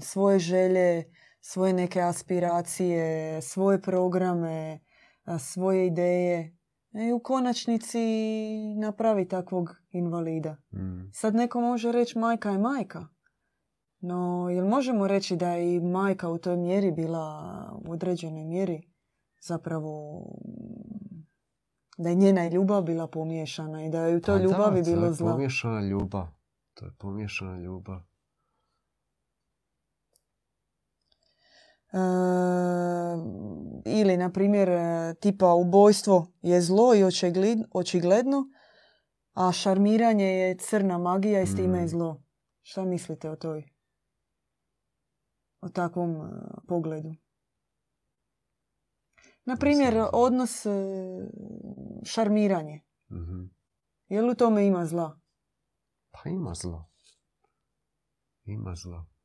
[0.00, 1.04] svoje želje,
[1.46, 4.80] svoje neke aspiracije, svoje programe,
[5.38, 6.56] svoje ideje.
[7.08, 7.98] I u konačnici
[8.78, 10.56] napravi takvog invalida.
[10.72, 11.10] Mm.
[11.12, 13.06] Sad neko može reći majka je majka.
[14.00, 17.42] No, jel možemo reći da je i majka u toj mjeri bila
[17.86, 18.82] u određenoj mjeri
[19.40, 20.22] zapravo
[21.98, 25.12] da je njena ljubav bila pomiješana i da je u toj pa ljubavi da, bilo
[25.12, 25.32] zla.
[25.32, 26.26] pomiješana ljubav.
[26.74, 28.00] To je pomiješana ljubav.
[33.84, 34.68] Ili, na primjer,
[35.20, 37.04] tipa ubojstvo je zlo i
[37.72, 38.44] očigledno,
[39.32, 41.88] a šarmiranje je crna magija i s time je mm.
[41.88, 42.22] zlo.
[42.62, 43.70] Šta mislite o toj?
[45.60, 46.30] O takvom e,
[46.68, 47.14] pogledu?
[49.44, 50.66] Na primjer, odnos
[52.04, 52.80] šarmiranje.
[53.10, 53.56] mm
[54.08, 55.20] Je li u tome ima zla?
[56.10, 56.90] Pa ima zlo.
[58.44, 59.15] Ima zlo.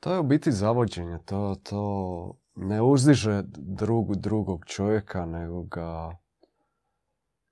[0.00, 1.18] To je u biti zavođenje.
[1.24, 6.16] To, to ne uzdiže drugu, drugog čovjeka, nego ga,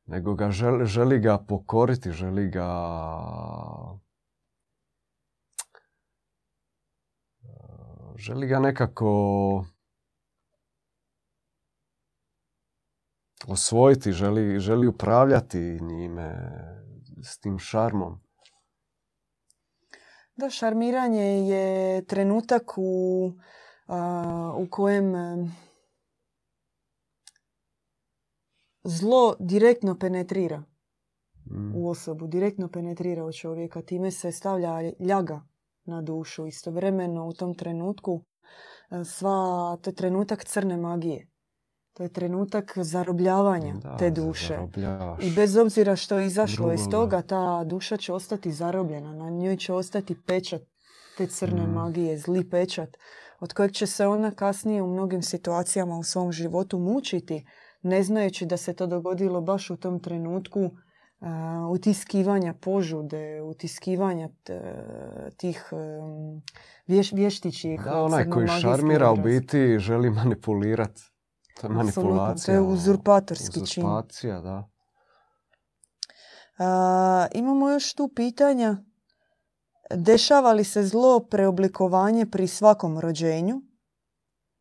[0.07, 2.69] nego ga želi, želi ga pokoriti, želi ga
[8.19, 9.65] želi ga nekako
[13.47, 16.51] osvojiti, želi, želi upravljati njime
[17.23, 18.28] s tim šarmom.
[20.38, 23.33] Da, šarmiranje je trenutak u,
[24.59, 25.12] u kojem
[28.85, 30.62] zlo direktno penetrira
[31.51, 31.77] Mm.
[31.77, 33.83] u osobu, direktno penetrira u čovjeka.
[33.83, 35.42] Time se stavlja ljaga
[35.85, 36.46] na dušu.
[36.46, 38.24] Istovremeno u tom trenutku
[39.05, 41.29] sva, to je trenutak crne magije.
[41.99, 44.47] To je trenutak zarobljavanja Da, te duše.
[44.49, 45.25] zarobljavaš.
[45.25, 49.13] I bez obzira što je izašlo iz toga, ta duša će ostati zarobljena.
[49.15, 50.63] Na njoj će ostati pečat
[51.17, 51.71] te crne Mm.
[51.71, 52.97] magije, zli pečat,
[53.41, 57.47] od kojeg će se ona kasnije u mnogim situacijama u svom životu mučiti,
[57.83, 60.71] ne znajući da se to dogodilo baš u tom trenutku
[61.21, 61.31] a,
[61.71, 64.85] utiskivanja požude, utiskivanja t-
[65.37, 66.43] tih um,
[66.87, 67.11] vješ,
[67.85, 71.03] Da, onaj koji šarmira u biti želi manipulirati.
[71.61, 72.47] To je manipulacija.
[72.47, 73.85] to je ono, uzurpatorski čin.
[73.85, 74.68] Uzurpacija, da.
[76.59, 78.77] A, imamo još tu pitanja.
[79.94, 83.62] Dešava li se zlo preoblikovanje pri svakom rođenju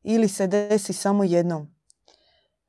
[0.03, 1.67] ili se desi samo jednom?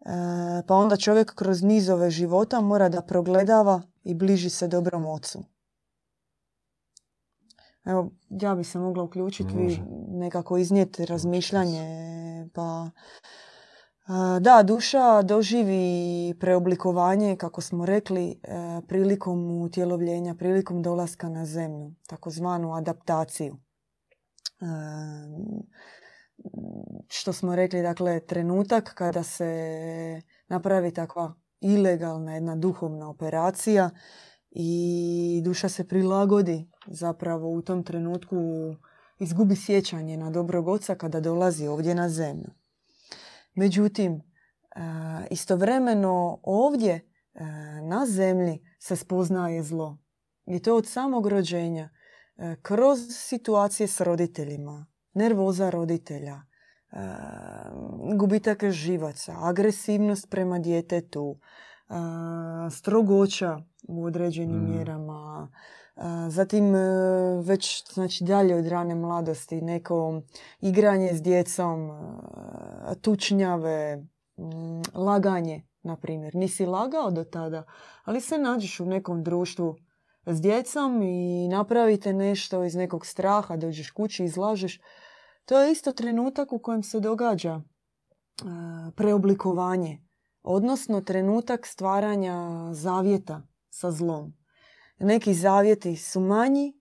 [0.00, 5.44] E, pa onda čovjek kroz nizove života mora da progledava i bliži se dobrom ocu.
[7.84, 12.08] Evo, ja bi se mogla uključiti, vi nekako iznijeti razmišljanje.
[12.54, 12.90] Pa,
[14.40, 18.36] da, duša doživi preoblikovanje, kako smo rekli, e,
[18.88, 23.56] prilikom utjelovljenja, prilikom dolaska na zemlju, takozvanu adaptaciju.
[24.60, 24.64] E,
[27.08, 33.90] što smo rekli, dakle, trenutak kada se napravi takva ilegalna jedna duhovna operacija
[34.50, 38.36] i duša se prilagodi zapravo u tom trenutku
[39.18, 42.57] izgubi sjećanje na dobrog oca kada dolazi ovdje na zemlju.
[43.58, 44.20] Međutim, e,
[45.30, 47.02] istovremeno ovdje e,
[47.82, 49.98] na zemlji se spoznaje zlo.
[50.46, 51.90] I to od samog rođenja.
[52.36, 56.42] E, Kroz situacije s roditeljima, nervoza roditelja,
[58.18, 61.40] gubitak živaca, agresivnost prema djetetu,
[62.70, 64.70] strogoća u određenim Mm.
[64.70, 65.52] mjerama,
[66.28, 66.80] zatim e,
[67.42, 70.22] već znači dalje od rane mladosti neko
[70.60, 71.94] igranje s djecom, e,
[73.00, 74.04] tučnjave,
[74.94, 76.34] laganje, na primjer.
[76.34, 77.64] Nisi lagao do tada,
[78.04, 79.76] ali se nađeš u nekom društvu
[80.26, 84.80] s djecom i napravite nešto iz nekog straha, dođeš kući, izlažeš.
[85.44, 87.62] To je isto trenutak u kojem se događa e,
[88.96, 90.02] preoblikovanje,
[90.42, 94.37] odnosno trenutak stvaranja zavjeta sa zlom.
[94.98, 96.80] Neki zavjeti su manji,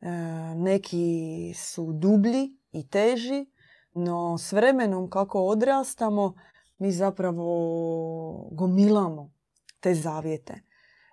[0.00, 0.10] e,
[0.56, 3.46] neki su dublji i teži,
[3.94, 6.34] no s vremenom kako odrastamo,
[6.78, 9.32] mi zapravo gomilamo
[9.80, 10.62] te zavjete.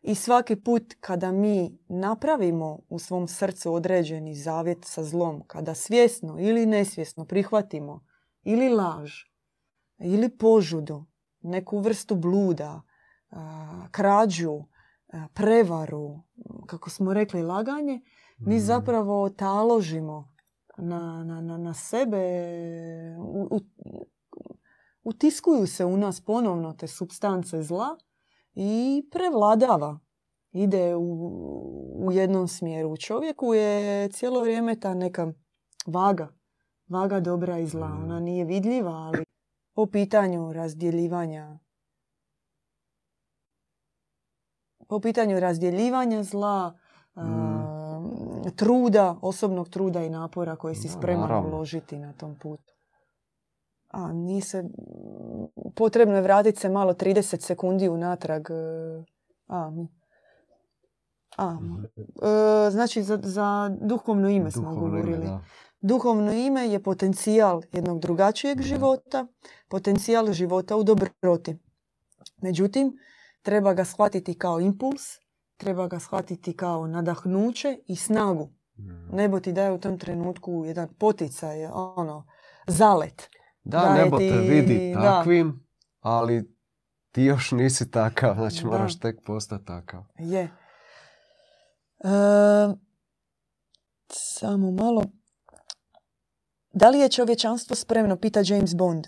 [0.01, 6.37] I svaki put kada mi napravimo u svom srcu određeni zavjet sa zlom, kada svjesno
[6.39, 8.05] ili nesvjesno prihvatimo
[8.43, 9.11] ili laž,
[9.97, 11.05] ili požudu,
[11.41, 12.81] neku vrstu bluda,
[13.91, 14.63] krađu,
[15.33, 16.19] prevaru,
[16.65, 18.01] kako smo rekli laganje,
[18.37, 18.59] mi Mm.
[18.59, 20.33] zapravo taložimo
[20.77, 22.17] na, na, na, na sebe,
[23.19, 24.05] u- u-
[25.03, 27.97] utiskuju se u nas ponovno te substance zla
[28.53, 29.99] i prevladava.
[30.51, 31.03] Ide u,
[31.97, 32.89] u jednom smjeru.
[32.89, 35.33] U čovjeku je cijelo vrijeme ta neka
[35.85, 36.27] vaga,
[36.87, 37.87] vaga dobra i zla.
[37.89, 38.03] Mm.
[38.03, 39.25] Ona nije vidljiva, ali
[39.73, 41.59] po pitanju razdjeljivanja
[44.91, 46.73] po pitanju razdjeljivanja zla,
[47.15, 48.01] a,
[48.55, 51.49] truda, osobnog truda i napora koji si spreman naravno.
[51.49, 52.73] uložiti na tom putu.
[53.91, 54.63] A nije se,
[55.75, 58.41] potrebno je vratiti se malo 30 sekundi unatrag.
[58.49, 59.03] e,
[59.47, 59.71] A,
[61.37, 61.57] a,
[62.67, 65.29] e, znači za, za duhovno ime smo Duhovno govorili.
[65.81, 68.63] Duhovno ime je potencijal jednog drugačijeg Da.
[68.63, 69.27] života,
[69.67, 71.57] potencijal života u dobroti.
[72.41, 72.97] Međutim,
[73.41, 75.01] treba ga shvatiti kao impuls,
[75.57, 78.49] treba ga shvatiti kao nadahnuće i snagu.
[78.77, 79.15] Mm.
[79.15, 82.27] Nebo ti daje u tom trenutku jedan poticaj, ono,
[82.67, 83.29] zalet.
[83.63, 85.01] Da, daje nebo te ti- vidi da.
[85.01, 85.67] takvim,
[85.99, 86.55] ali
[87.11, 88.67] ti još nisi takav, znači Da.
[88.67, 90.03] moraš tek postati takav.
[90.15, 90.41] Je.
[91.99, 92.09] E,
[94.09, 95.03] samo malo.
[96.73, 99.07] da li je čovječanstvo spremno, pita James Bond,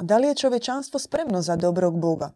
[0.00, 2.30] da li je čovječanstvo spremno za dobrog Boga?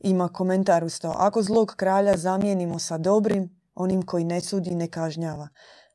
[0.00, 1.14] Ima komentar uz to.
[1.16, 5.48] Ako zlog kralja zamijenimo sa dobrim, onim koji ne sudi ne kažnjava.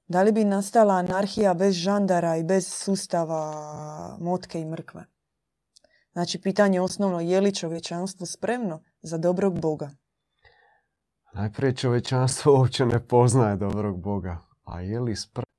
[0.08, 5.06] Da li bi nastala anarhija bez žandara i bez sustava motke i mrkve?
[6.12, 9.90] Znači, pitanje osnovno, je li čovječanstvo spremno za dobrog Boga?
[11.34, 14.38] Najprije čovječanstvo uopće ne poznaje dobrog Boga.
[14.64, 15.59] A je li spremno?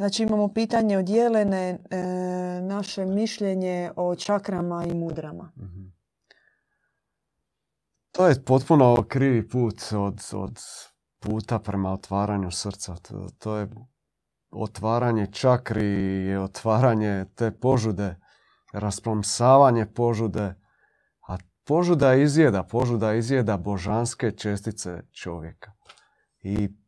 [0.00, 2.02] Znači imamo pitanje od Jelene, e,
[2.62, 5.52] naše mišljenje o čakrama i mudrama.
[5.56, 5.86] Mhm.
[8.10, 10.58] To je potpuno krivi put od, od
[11.18, 12.96] puta prema otvaranju srca.
[13.38, 13.68] To, je
[14.50, 15.86] otvaranje čakri,
[16.26, 18.16] je otvaranje te požude,
[18.72, 20.54] rasplomsavanje požude,
[21.28, 25.72] a požuda izjeda, požuda izjeda božanske čestice čovjeka.
[26.42, 26.79] I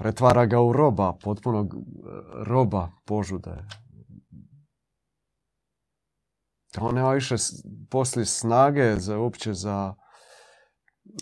[0.00, 1.74] pretvara ga u roba, potpunog
[2.46, 3.64] roba požude.
[6.80, 7.34] On nema više
[7.90, 9.94] poslije snage za uopće za,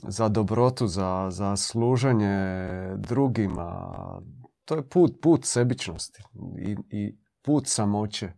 [0.09, 2.59] za dobrotu, za, za služenje
[2.97, 3.93] drugima.
[4.65, 6.23] To je put, put sebičnosti
[6.67, 8.27] i, i put samoće.
[8.27, 8.33] E,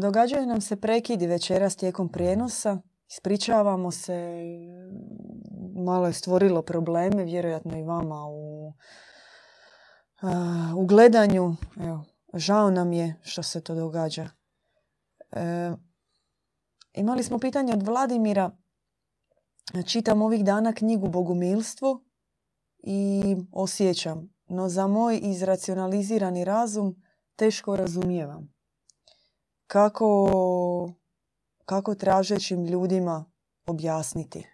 [0.00, 2.78] događaju nam se prekidi večeras tijekom prijenosa.
[3.14, 4.42] Ispričavamo se,
[5.84, 8.72] malo je stvorilo probleme, vjerojatno i vama u,
[10.76, 11.56] u gledanju.
[11.76, 12.04] Evo,
[12.34, 14.28] žao nam je što se to događa.
[15.32, 15.72] E,
[16.92, 18.50] imali smo pitanje od Vladimira.
[19.86, 22.04] Čitam ovih dana knjigu Bogumilstvo
[22.78, 27.02] i osjećam, no za moj izracionalizirani razum
[27.36, 28.54] teško razumijevam.
[29.66, 30.28] Kako,
[31.64, 33.24] kako tražećim ljudima
[33.66, 34.46] objasniti?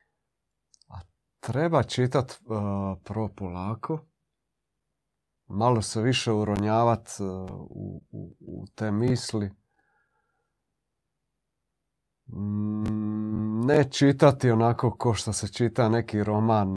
[1.40, 2.56] Treba čitati uh,
[3.04, 3.98] prvo polako,
[5.46, 9.50] malo se više uronjavati e, u, u, u te misli,
[12.32, 16.76] Mm, ne čitati onako ko što se čita neki roman,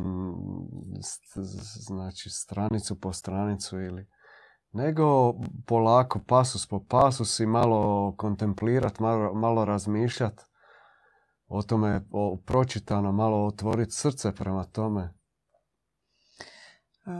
[1.87, 4.07] znači stranicu po stranicu ili
[4.73, 5.33] nego
[5.65, 10.43] polako, pasus po pasus i malo kontemplirati, malo, malo razmišljati
[11.47, 15.13] o tome, o pročitano, malo otvoriti srce prema tome.
[17.05, 17.11] E,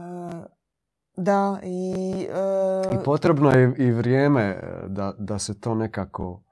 [1.18, 2.28] da, i...
[2.92, 6.44] I potrebno je i vrijeme da, da se to nekako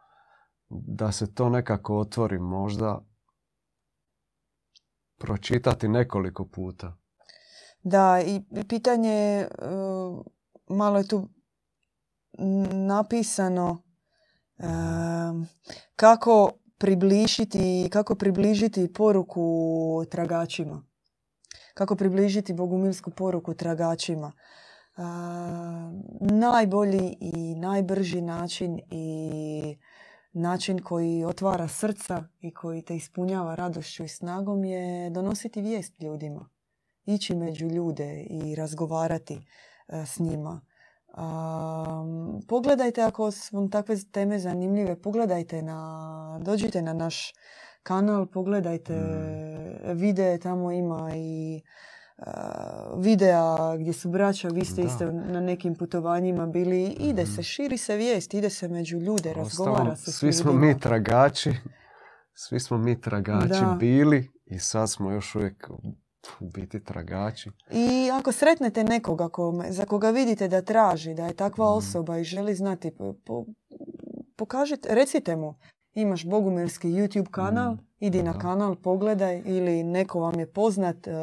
[0.72, 3.06] da se to nekako otvori možda
[5.18, 6.98] pročitati nekoliko puta.
[7.84, 9.48] Da, i pitanje, e,
[10.72, 11.28] malo je tu
[12.88, 13.84] napisano
[15.96, 20.84] kako približiti, kako približiti poruku tragačima.
[21.74, 24.32] Kako približiti bogumilsku poruku tragačima.
[26.22, 29.78] Najbolji i najbrži način i
[30.34, 36.50] način koji otvara srca i koji te ispunjava radošću i snagom je donositi vijest ljudima.
[37.06, 39.48] Ići među ljude i razgovarati
[39.92, 40.62] s njima.
[42.48, 47.34] pogledajte ako su vam takve teme zanimljive, pogledajte na, dođite na naš
[47.84, 49.98] kanal, pogledajte mm.
[49.98, 51.62] videe, tamo ima i
[52.98, 56.84] videa gdje su braća, vi ste isto na nekim putovanjima bili.
[56.84, 61.54] Ide se, širi se vijest, ide se među ljude, razgovara se Svi smo mi tragači,
[62.34, 65.70] svi smo mi tragači bili i sad smo još uvijek
[66.40, 67.50] u biti tragači.
[67.72, 69.30] I ako sretnete nekoga
[69.70, 71.78] za koga vidite da traži, da je takva mhm.
[71.78, 72.92] osoba i želi znati,
[73.26, 73.46] po,
[74.36, 75.56] pokažite, recite mu,
[75.94, 77.84] imaš bogumirski YouTube kanal, mhm.
[78.00, 81.14] idi na kanal, pogledaj ili neko vam je poznat, uh,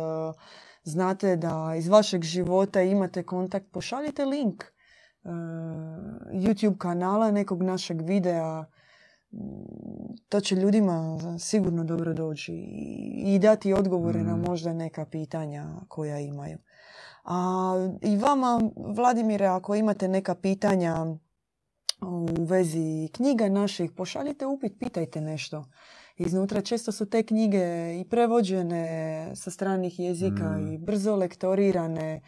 [0.82, 5.30] znate da iz vašeg života imate kontakt, pošaljite link uh,
[6.32, 8.64] YouTube kanala nekog našeg videa.
[10.28, 12.52] To će ljudima sigurno dobro doći
[13.24, 14.44] i dati odgovore na mm.
[14.46, 16.58] možda neka pitanja koja imaju.
[17.24, 21.06] A i vama, Vladimire, ako imate neka pitanja
[22.00, 25.64] u vezi knjiga naših, pošaljite upit, pitajte nešto
[26.16, 26.60] iznutra.
[26.60, 30.72] Često su te knjige i prevođene sa stranih jezika mm.
[30.72, 32.20] i brzo lektorirane.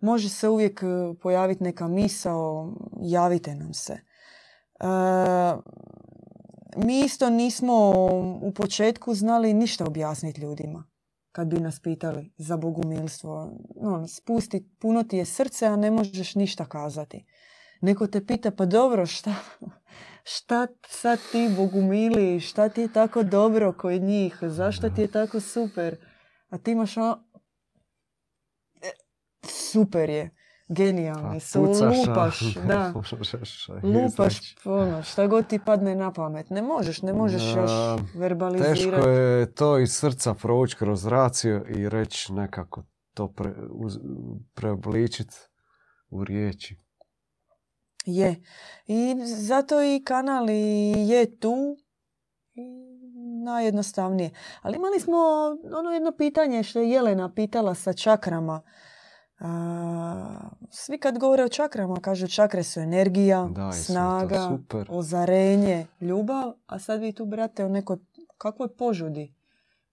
[0.00, 0.86] Može se uvijek e,
[1.22, 3.92] pojaviti neka misao, javite nam se.
[3.92, 4.86] E,
[6.76, 7.90] mi isto nismo
[8.42, 10.84] u početku znali ništa objasniti ljudima
[11.32, 13.58] kad bi nas pitali za bogumilstvo.
[13.82, 17.26] No, spusti, puno ti je srce, a ne možeš ništa kazati.
[17.80, 19.34] Neko te pita, pa dobro, šta,
[20.24, 25.40] šta sad ti bogumili, šta ti je tako dobro kod njih, zašto ti je tako
[25.40, 25.96] super.
[26.48, 27.24] A ti imaš ono...
[29.42, 30.35] super je.
[30.68, 32.92] Genijalni Pa su, lupaš, da.
[33.82, 34.56] Lupaš izreći.
[34.64, 36.50] ono, šta god ti padne na pamet.
[36.50, 37.70] Ne možeš, ne možeš još
[38.14, 38.80] verbalizirati.
[38.80, 43.98] Teško je to iz srca provući kroz raciju i reći nekako to pre, uz,
[44.54, 45.36] preobličiti
[46.10, 46.76] u riječi.
[48.04, 48.42] Je.
[48.86, 51.76] I zato i kanal je tu.
[53.44, 54.30] Najjednostavnije.
[54.62, 55.16] Ali imali smo
[55.78, 58.62] ono jedno pitanje što je Jelena pitala sa čakrama.
[59.38, 64.86] A, svi kad govore o čakrama kažu čakre su energija, Da, snaga, super.
[64.90, 66.52] ozarenje, ljubav.
[66.66, 67.96] A sad vi tu brate o nekoj
[68.38, 69.34] kakvoj požudi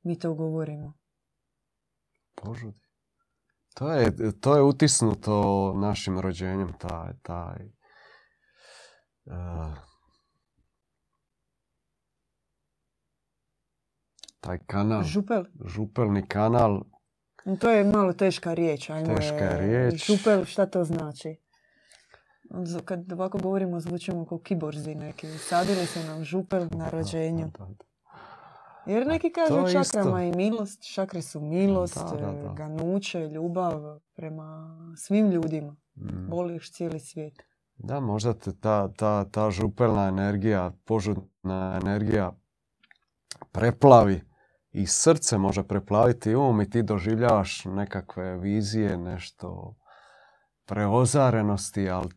[0.04, 0.94] mi to govorimo.
[2.36, 2.80] Požudi.
[3.74, 5.34] To je, to je utisnuto
[5.74, 7.66] našim rođenjem, taj, taj,
[9.26, 9.74] eh,
[14.40, 15.44] taj kanal, Župel.
[15.66, 16.82] župelni kanal,
[17.54, 18.90] To je malo teška riječ.
[18.90, 20.06] Ajmo Teška je- riječ.
[20.08, 21.36] Župel, šta to znači?
[22.56, 25.28] Z- Kad ovako govorimo, zvučimo kao kiborzi neki.
[25.30, 27.46] Sadili se nam župel na rođenju.
[27.50, 27.86] Da, da, da.
[28.86, 30.34] Jer neki kažu čakrama isto.
[30.34, 30.94] i milost.
[30.94, 32.54] Čakre su milost, Da, da, da.
[32.54, 33.82] ganuće, ljubav
[34.14, 34.68] prema
[34.98, 35.76] svim ljudima.
[35.96, 36.30] Mm.
[36.30, 37.34] Voliš cijeli svijet.
[37.76, 42.32] Da, možda te ta, ta, ta župelna energija, požudna energija
[43.52, 44.22] preplavi
[44.74, 49.76] i srce može preplaviti um i ti doživljavaš nekakve vizije, nešto
[50.66, 52.10] preozarenosti, ali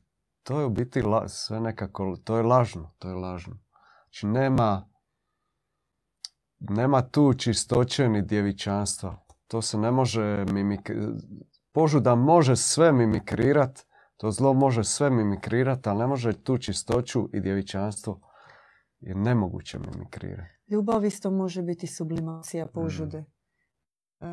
[0.43, 3.59] to je u biti la- sve nekako, to je lažno, to je lažno.
[4.05, 4.89] Znači nema,
[6.59, 9.27] nema tu čistoće ni djevičanstva.
[9.47, 10.91] To se ne može mimik...
[11.73, 13.87] Požuda može sve mimikrirat,
[14.17, 18.21] to zlo može sve mimikrirat, ali ne može tu čistoću i djevičanstvo
[19.01, 20.51] je nemoguće mimikrirati.
[20.69, 22.69] Ljubav isto može biti sublimacija Mm.
[22.75, 23.25] požude.
[24.21, 24.27] E,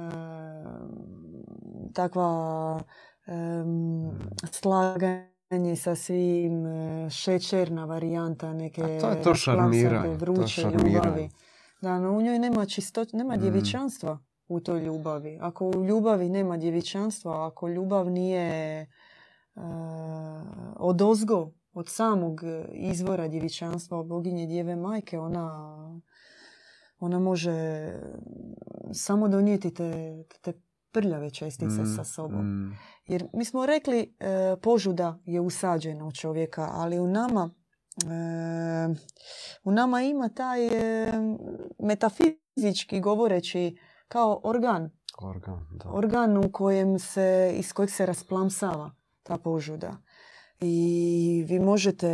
[1.94, 2.80] takva
[3.26, 4.12] em,
[4.52, 10.94] slaganje sa svim, e, šećerna varijanta neke A to je to šarmiranje, to vruće šarmiranje.
[10.96, 11.30] ljubavi.
[11.82, 13.40] Da, no u njoj nema čistoć, nema Mm.
[13.40, 15.38] djevičanstva u toj ljubavi.
[15.42, 18.88] Ako u ljubavi nema djevičanstva, ako ljubav nije e,
[20.78, 25.78] od ozgo, od samog izvora djevičanstva, boginje djeve majke, ona,
[27.00, 27.88] ona može
[28.94, 29.94] samo donijeti te,
[30.42, 30.54] te
[30.92, 32.46] prljave čestice Mm, sa sobom.
[32.46, 32.78] mm.
[33.06, 34.26] Jer mi smo rekli e,
[34.62, 37.50] požuda je usađena u čovjeka, ali u nama
[37.98, 38.96] e,
[39.64, 41.12] u nama ima taj e,
[41.80, 44.90] metafizički govoreći kao organ.
[45.22, 45.90] Organ, da.
[45.90, 48.92] Organ u kojem se, iz kojeg se rasplamsava
[49.24, 49.98] ta požuda.
[50.64, 52.08] I vi možete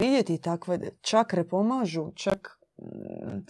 [0.00, 3.46] vidjeti takve čakre pomažu, čak mm,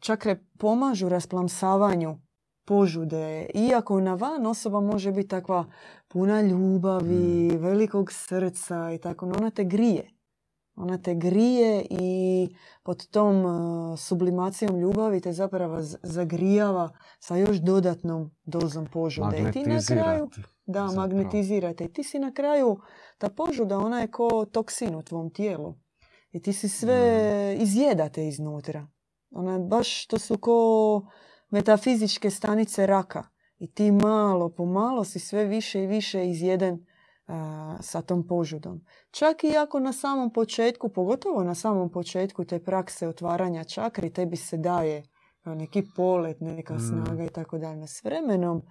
[0.00, 2.18] čakre pomažu rasplamsavanju
[2.64, 3.46] požude.
[3.54, 5.64] Iako na van osoba može biti takva
[6.08, 10.10] puna ljubavi, velikog srca i tako, no ona te grije.
[10.74, 12.48] Ona te grije i
[12.82, 19.38] pod tom uh, sublimacijom ljubavi te zapravo zagrijava sa još dodatnom dozom požude.
[19.48, 20.28] I ti na kraju.
[20.72, 21.00] Da, zapravo.
[21.00, 21.84] magnetizirate.
[21.84, 22.80] I ti si na kraju,
[23.18, 25.74] ta požuda, ona je ko toksin u tvom tijelu.
[26.32, 28.86] I ti si sve izjedate iznutra.
[29.30, 31.02] Ona je baš, to su ko
[31.50, 33.22] metafizičke stanice raka.
[33.58, 36.86] I ti malo po malo si sve više i više izjeden
[37.26, 38.80] a, sa tom požudom.
[39.10, 44.36] Čak i ako na samom početku, pogotovo na samom početku te prakse otvaranja čakri, tebi
[44.36, 45.02] se daje
[45.44, 46.80] neki polet, neka Mm.
[46.80, 47.86] snaga i tako dalje.
[47.86, 48.62] S vremenom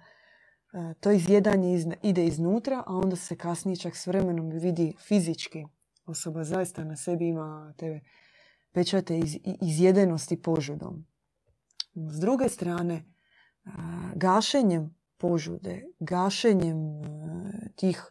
[1.00, 5.64] to izjedanje ide iznutra, a onda se kasnije čak s vremenom vidi fizički.
[6.06, 8.00] Osoba zaista na sebi ima te
[8.72, 11.06] pečate iz, izjedenosti požudom.
[11.94, 13.04] S druge strane,
[13.64, 13.70] a,
[14.14, 17.04] gašenjem požude, gašenjem e,
[17.76, 18.04] tih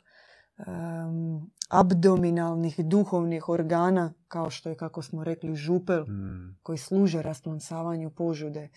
[0.57, 6.57] em, abdominalnih duhovnih organa, kao što je, kako smo rekli, župel, Mm.
[6.63, 8.69] koji služe rasplamsavanju požude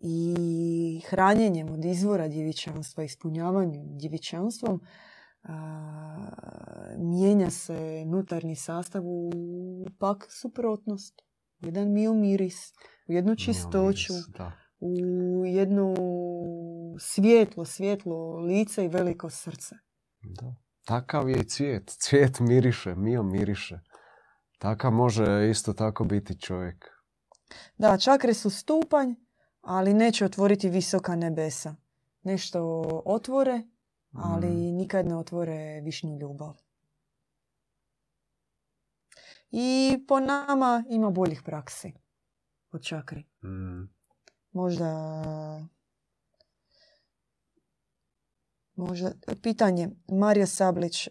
[0.00, 4.80] i hranjenjem od izvora djevičanstva, ispunjavanjem djevičanstvom,
[5.42, 6.28] a,
[6.98, 9.30] mijenja se nutarnji sastav u
[9.98, 11.14] pak suprotnost.
[11.62, 12.72] U jedan mio miris,
[13.08, 14.12] u jednu čistoću,
[14.80, 15.94] u jedno
[17.00, 19.74] svjetlo, svjetlo lice i veliko srce.
[20.22, 20.54] Da.
[20.84, 21.96] Takav je i cvijet.
[22.00, 23.80] Cvijet miriše, mio miriše.
[24.58, 26.84] Takav može isto tako biti čovjek.
[27.76, 29.14] Da, čakre su stupanj,
[29.60, 31.74] ali neće otvoriti visoka nebesa.
[32.22, 32.62] Nešto
[33.04, 33.62] otvore,
[34.12, 34.76] ali Mm.
[34.76, 36.56] nikad ne otvore višnju ljubav.
[39.50, 41.92] I po nama ima boljih praksi
[42.72, 43.24] od čakri.
[43.42, 43.88] Mm.
[44.52, 44.88] Možda
[48.78, 51.10] Možda, pitanje, Mario Sablić, e,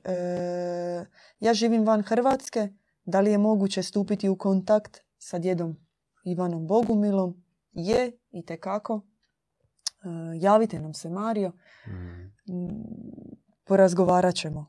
[1.40, 2.70] ja živim van Hrvatske,
[3.06, 5.76] da li je moguće stupiti u kontakt sa djedom
[6.24, 7.44] Ivanom Bogumilom?
[7.78, 9.02] Je, i tekako.
[9.02, 10.08] E,
[10.40, 11.52] javite nam se, Mario.
[11.88, 12.32] Mm.
[13.64, 14.66] Porazgovarat ćemo.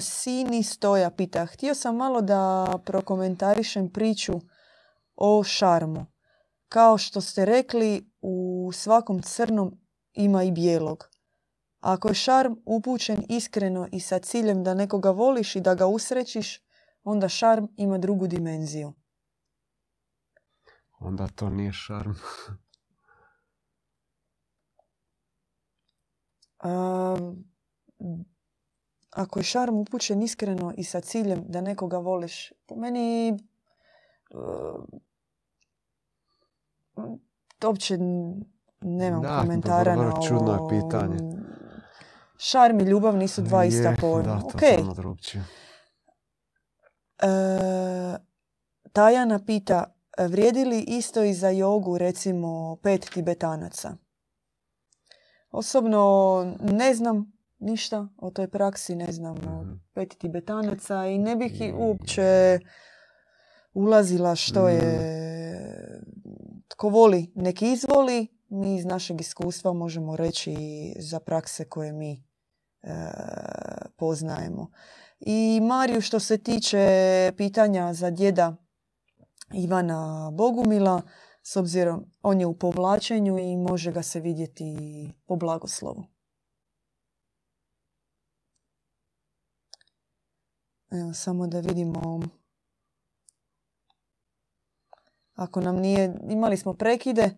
[0.00, 4.32] Sini Stoja pita, htio sam malo da prokomentarišem priču
[5.16, 6.06] o šarmu.
[6.68, 9.80] Kao što ste rekli, u svakom crnom
[10.12, 11.08] ima i bijelog.
[11.80, 16.60] Ako je šarm upućen iskreno i sa ciljem da nekoga voliš i da ga usrećiš,
[17.04, 18.92] onda šarm ima drugu dimenziju.
[21.00, 22.12] Onda to nije šarm.
[29.10, 33.38] ako je šarm upućen iskreno i sa ciljem da nekoga voliš, po meni
[37.64, 37.98] uopće
[38.80, 40.26] nemam da, komentara na ovo.
[40.28, 41.18] čudno je pitanje.
[42.38, 44.34] Šarm i ljubav nisu dva ista pojma.
[44.34, 45.40] Da, to okay.
[47.22, 48.18] E,
[48.92, 53.96] Tajana pita, vrijedi li isto i za jogu recimo pet tibetanaca?
[55.50, 59.72] Osobno ne znam ništa o toj praksi, ne znam o mhm.
[59.94, 62.58] pet tibetanaca i ne bih i uopće
[63.74, 64.78] ulazila što je
[65.96, 66.58] mhm.
[66.68, 68.26] tko voli, neki izvoli.
[68.48, 70.56] Mi iz našeg iskustva možemo reći
[70.98, 72.24] za prakse koje mi
[72.82, 72.94] e,
[73.96, 74.70] poznajemo.
[75.20, 78.56] I Mariju što se tiče pitanja za djeda
[79.54, 81.02] Ivana Bogumila,
[81.42, 84.74] s obzirom on je u povlačenju i može ga se vidjeti
[85.26, 86.04] po blagoslovu.
[90.90, 92.20] Evo, samo da vidimo.
[95.34, 97.30] Ako nam nije, imali smo prekide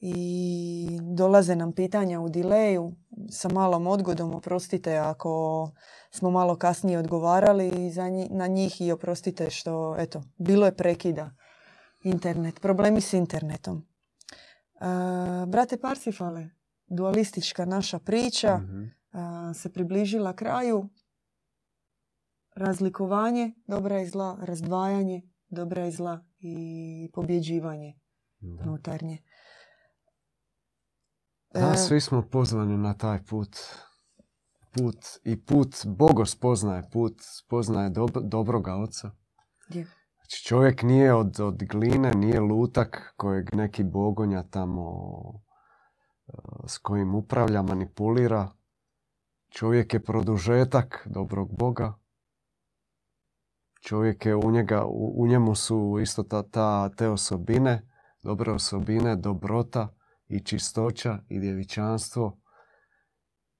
[0.00, 2.92] i dolaze nam pitanja u dileju
[3.30, 5.70] sa malom odgodom, oprostite ako
[6.10, 7.92] smo malo kasnije odgovarali
[8.30, 11.30] na njih i oprostite što, eto, bilo je prekida
[12.02, 13.86] internet, problemi s internetom.
[15.46, 16.50] brate Parsifale,
[16.86, 18.84] dualistička naša priča mhm.
[19.54, 20.88] se približila kraju.
[22.54, 28.00] Razlikovanje dobra i zla, razdvajanje dobra i zla i pobjeđivanje
[28.40, 28.62] da.
[28.62, 29.18] unutarnje.
[31.54, 33.56] Da, e, svi smo pozvani na taj put.
[34.72, 39.10] Put i put Bogo spoznaje, put spoznaje dob, dobroga oca.
[40.30, 44.84] Čovjek nije od, od gline, nije lutak kojeg neki bogonja tamo
[46.26, 46.32] e,
[46.66, 48.48] s kojim upravlja, manipulira.
[49.48, 51.94] Čovjek je produžetak dobrog Boga.
[53.80, 57.88] Čovjek je u njega, u, njemu su isto ta, ta, te osobine,
[58.22, 59.94] dobre osobine, dobrota
[60.28, 62.40] i čistoća i djevičanstvo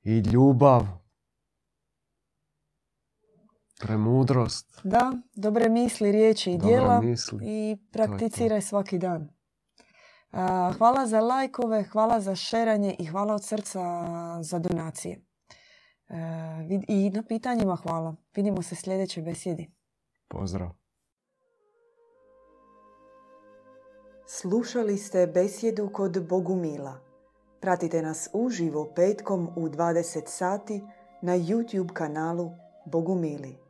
[0.03, 0.87] i ljubav
[3.81, 4.81] Premudrost.
[4.85, 7.03] Da, dobre misli, riječi i djela
[7.43, 9.29] i prakticiraj svaki dan.
[10.79, 13.81] Hvala za lajkove, hvala za šeranje i hvala od srca
[14.43, 15.21] za donacije.
[16.89, 18.17] I na pitanjima hvala.
[18.37, 19.71] Vidimo se sljedećoj besjedi.
[20.29, 20.71] Pozdrav.
[24.27, 27.01] Slušali ste besjedu kod Bogumila.
[27.61, 30.83] Pratite nas uživo petkom u 20 sati
[31.23, 32.51] na YouTube kanalu
[32.87, 33.70] Bogumili.